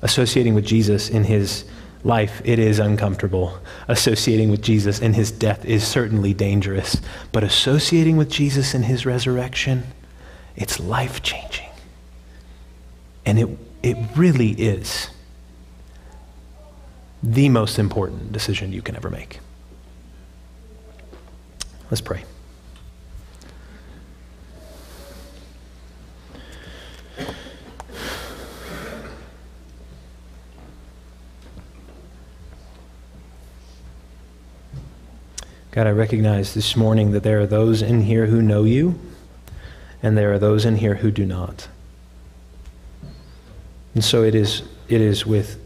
Associating 0.02 0.56
with 0.56 0.66
Jesus 0.66 1.10
in 1.10 1.24
his 1.24 1.66
life, 2.04 2.42
it 2.44 2.58
is 2.58 2.80
uncomfortable. 2.80 3.60
Associating 3.88 4.50
with 4.50 4.64
Jesus 4.64 5.00
in 5.00 5.14
his 5.14 5.32
death 5.32 5.64
is 5.64 5.86
certainly 5.88 6.34
dangerous. 6.34 7.00
But 7.32 7.44
associating 7.44 8.18
with 8.18 8.30
Jesus 8.30 8.74
in 8.74 8.82
his 8.82 9.06
resurrection, 9.06 9.84
it's 10.56 10.80
life 10.80 11.22
changing. 11.22 11.71
And 13.26 13.40
it, 13.40 13.50
it 13.84 13.98
really 14.16 14.52
is 14.52 15.10
the 17.24 17.50
most 17.50 17.78
important 17.78 18.32
decision 18.32 18.72
you 18.72 18.82
can 18.82 18.96
ever 18.96 19.10
make. 19.10 19.40
Let's 21.90 22.02
pray. 22.02 22.24
God, 35.72 35.88
I 35.88 35.92
recognize 35.92 36.54
this 36.54 36.76
morning 36.76 37.12
that 37.12 37.24
there 37.24 37.40
are 37.40 37.48
those 37.48 37.82
in 37.82 38.02
here 38.02 38.26
who 38.26 38.42
know 38.42 38.66
you, 38.66 39.00
and 40.04 40.18
there 40.18 40.34
are 40.34 40.40
those 40.40 40.66
in 40.66 40.76
here 40.78 40.96
who 40.96 41.12
do 41.12 41.26
not. 41.26 41.70
And 43.94 44.04
so 44.04 44.24
it 44.24 44.36
is, 44.36 44.64
it 44.88 45.02
is 45.02 45.26
with 45.26 45.60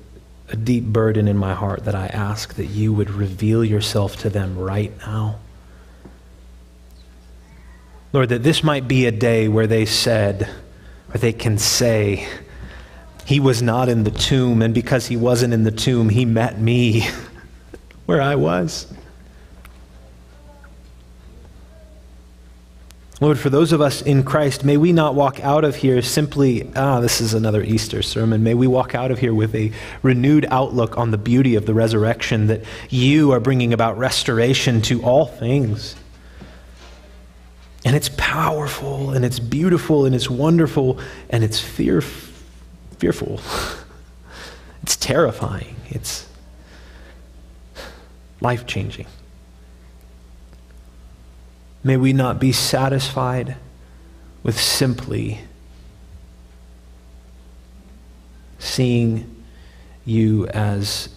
a 0.49 0.55
deep 0.55 0.84
burden 0.84 1.28
in 1.28 1.38
my 1.38 1.53
heart 1.53 1.86
that 1.86 1.95
I 1.95 2.07
ask 2.07 2.55
that 2.55 2.67
you 2.67 2.93
would 2.93 3.09
reveal 3.09 3.63
yourself 3.63 4.17
to 4.17 4.30
them 4.30 4.57
right 4.57 4.91
now. 4.99 5.39
Lord, 8.13 8.30
that 8.30 8.43
this 8.43 8.63
might 8.63 8.88
be 8.88 9.05
a 9.07 9.11
day 9.11 9.47
where 9.47 9.67
they 9.67 9.86
said, 9.86 10.49
or 11.13 11.17
they 11.17 11.34
can 11.34 11.57
say, 11.57 12.28
He 13.26 13.39
was 13.39 13.61
not 13.61 13.89
in 13.89 14.03
the 14.03 14.11
tomb, 14.11 14.61
and 14.61 14.73
because 14.73 15.07
He 15.07 15.17
wasn't 15.17 15.53
in 15.53 15.63
the 15.63 15.71
tomb, 15.71 16.09
He 16.09 16.23
met 16.23 16.59
me 16.59 17.07
where 18.05 18.21
I 18.21 18.36
was. 18.36 18.88
Lord, 23.22 23.39
for 23.39 23.49
those 23.49 23.72
of 23.72 23.80
us 23.80 24.01
in 24.01 24.24
Christ, 24.24 24.66
may 24.66 24.76
we 24.76 24.91
not 24.91 25.16
walk 25.16 25.39
out 25.39 25.63
of 25.63 25.78
here 25.78 26.01
simply, 26.01 26.70
ah, 26.76 26.99
this 26.99 27.22
is 27.22 27.34
another 27.34 27.63
Easter 27.63 28.01
sermon. 28.01 28.43
May 28.43 28.55
we 28.55 28.68
walk 28.68 28.93
out 28.93 29.09
of 29.09 29.20
here 29.20 29.34
with 29.34 29.55
a 29.55 29.72
renewed 30.01 30.45
outlook 30.51 30.97
on 30.97 31.11
the 31.11 31.18
beauty 31.18 31.55
of 31.55 31.66
the 31.66 31.74
resurrection, 31.74 32.47
that 32.47 32.63
you 32.89 33.32
are 33.32 33.39
bringing 33.39 33.72
about 33.72 33.97
restoration 33.97 34.82
to 34.84 35.01
all 35.01 35.28
things. 35.28 35.95
And 37.86 37.95
it's 37.95 38.09
powerful, 38.18 39.11
and 39.11 39.24
it's 39.24 39.39
beautiful, 39.39 40.05
and 40.05 40.13
it's 40.13 40.30
wonderful, 40.30 40.99
and 41.30 41.41
it's 41.41 41.59
fear, 41.59 42.01
fearful. 42.97 43.39
it's 44.84 44.97
terrifying. 44.97 45.78
It's 45.88 46.28
life 48.41 48.68
changing. 48.68 49.07
May 51.86 51.97
we 51.97 52.13
not 52.13 52.39
be 52.39 52.51
satisfied 52.51 53.57
with 54.41 54.59
simply 54.59 55.41
seeing 58.57 59.43
you 60.03 60.47
as 60.47 61.09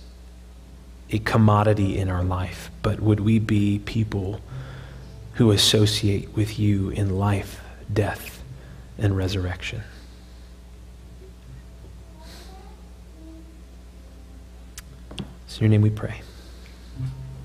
a 1.10 1.20
commodity 1.20 1.96
in 1.96 2.10
our 2.10 2.22
life, 2.22 2.70
but 2.82 3.00
would 3.00 3.20
we 3.20 3.38
be 3.38 3.78
people 3.78 4.42
who 5.36 5.52
associate 5.52 6.36
with 6.36 6.58
you 6.58 6.90
in 6.90 7.18
life, 7.18 7.62
death, 7.90 8.42
and 8.98 9.16
resurrection? 9.16 9.80
It's 15.46 15.56
in 15.56 15.62
your 15.62 15.70
name 15.70 15.80
we 15.80 15.88
pray. 15.88 16.20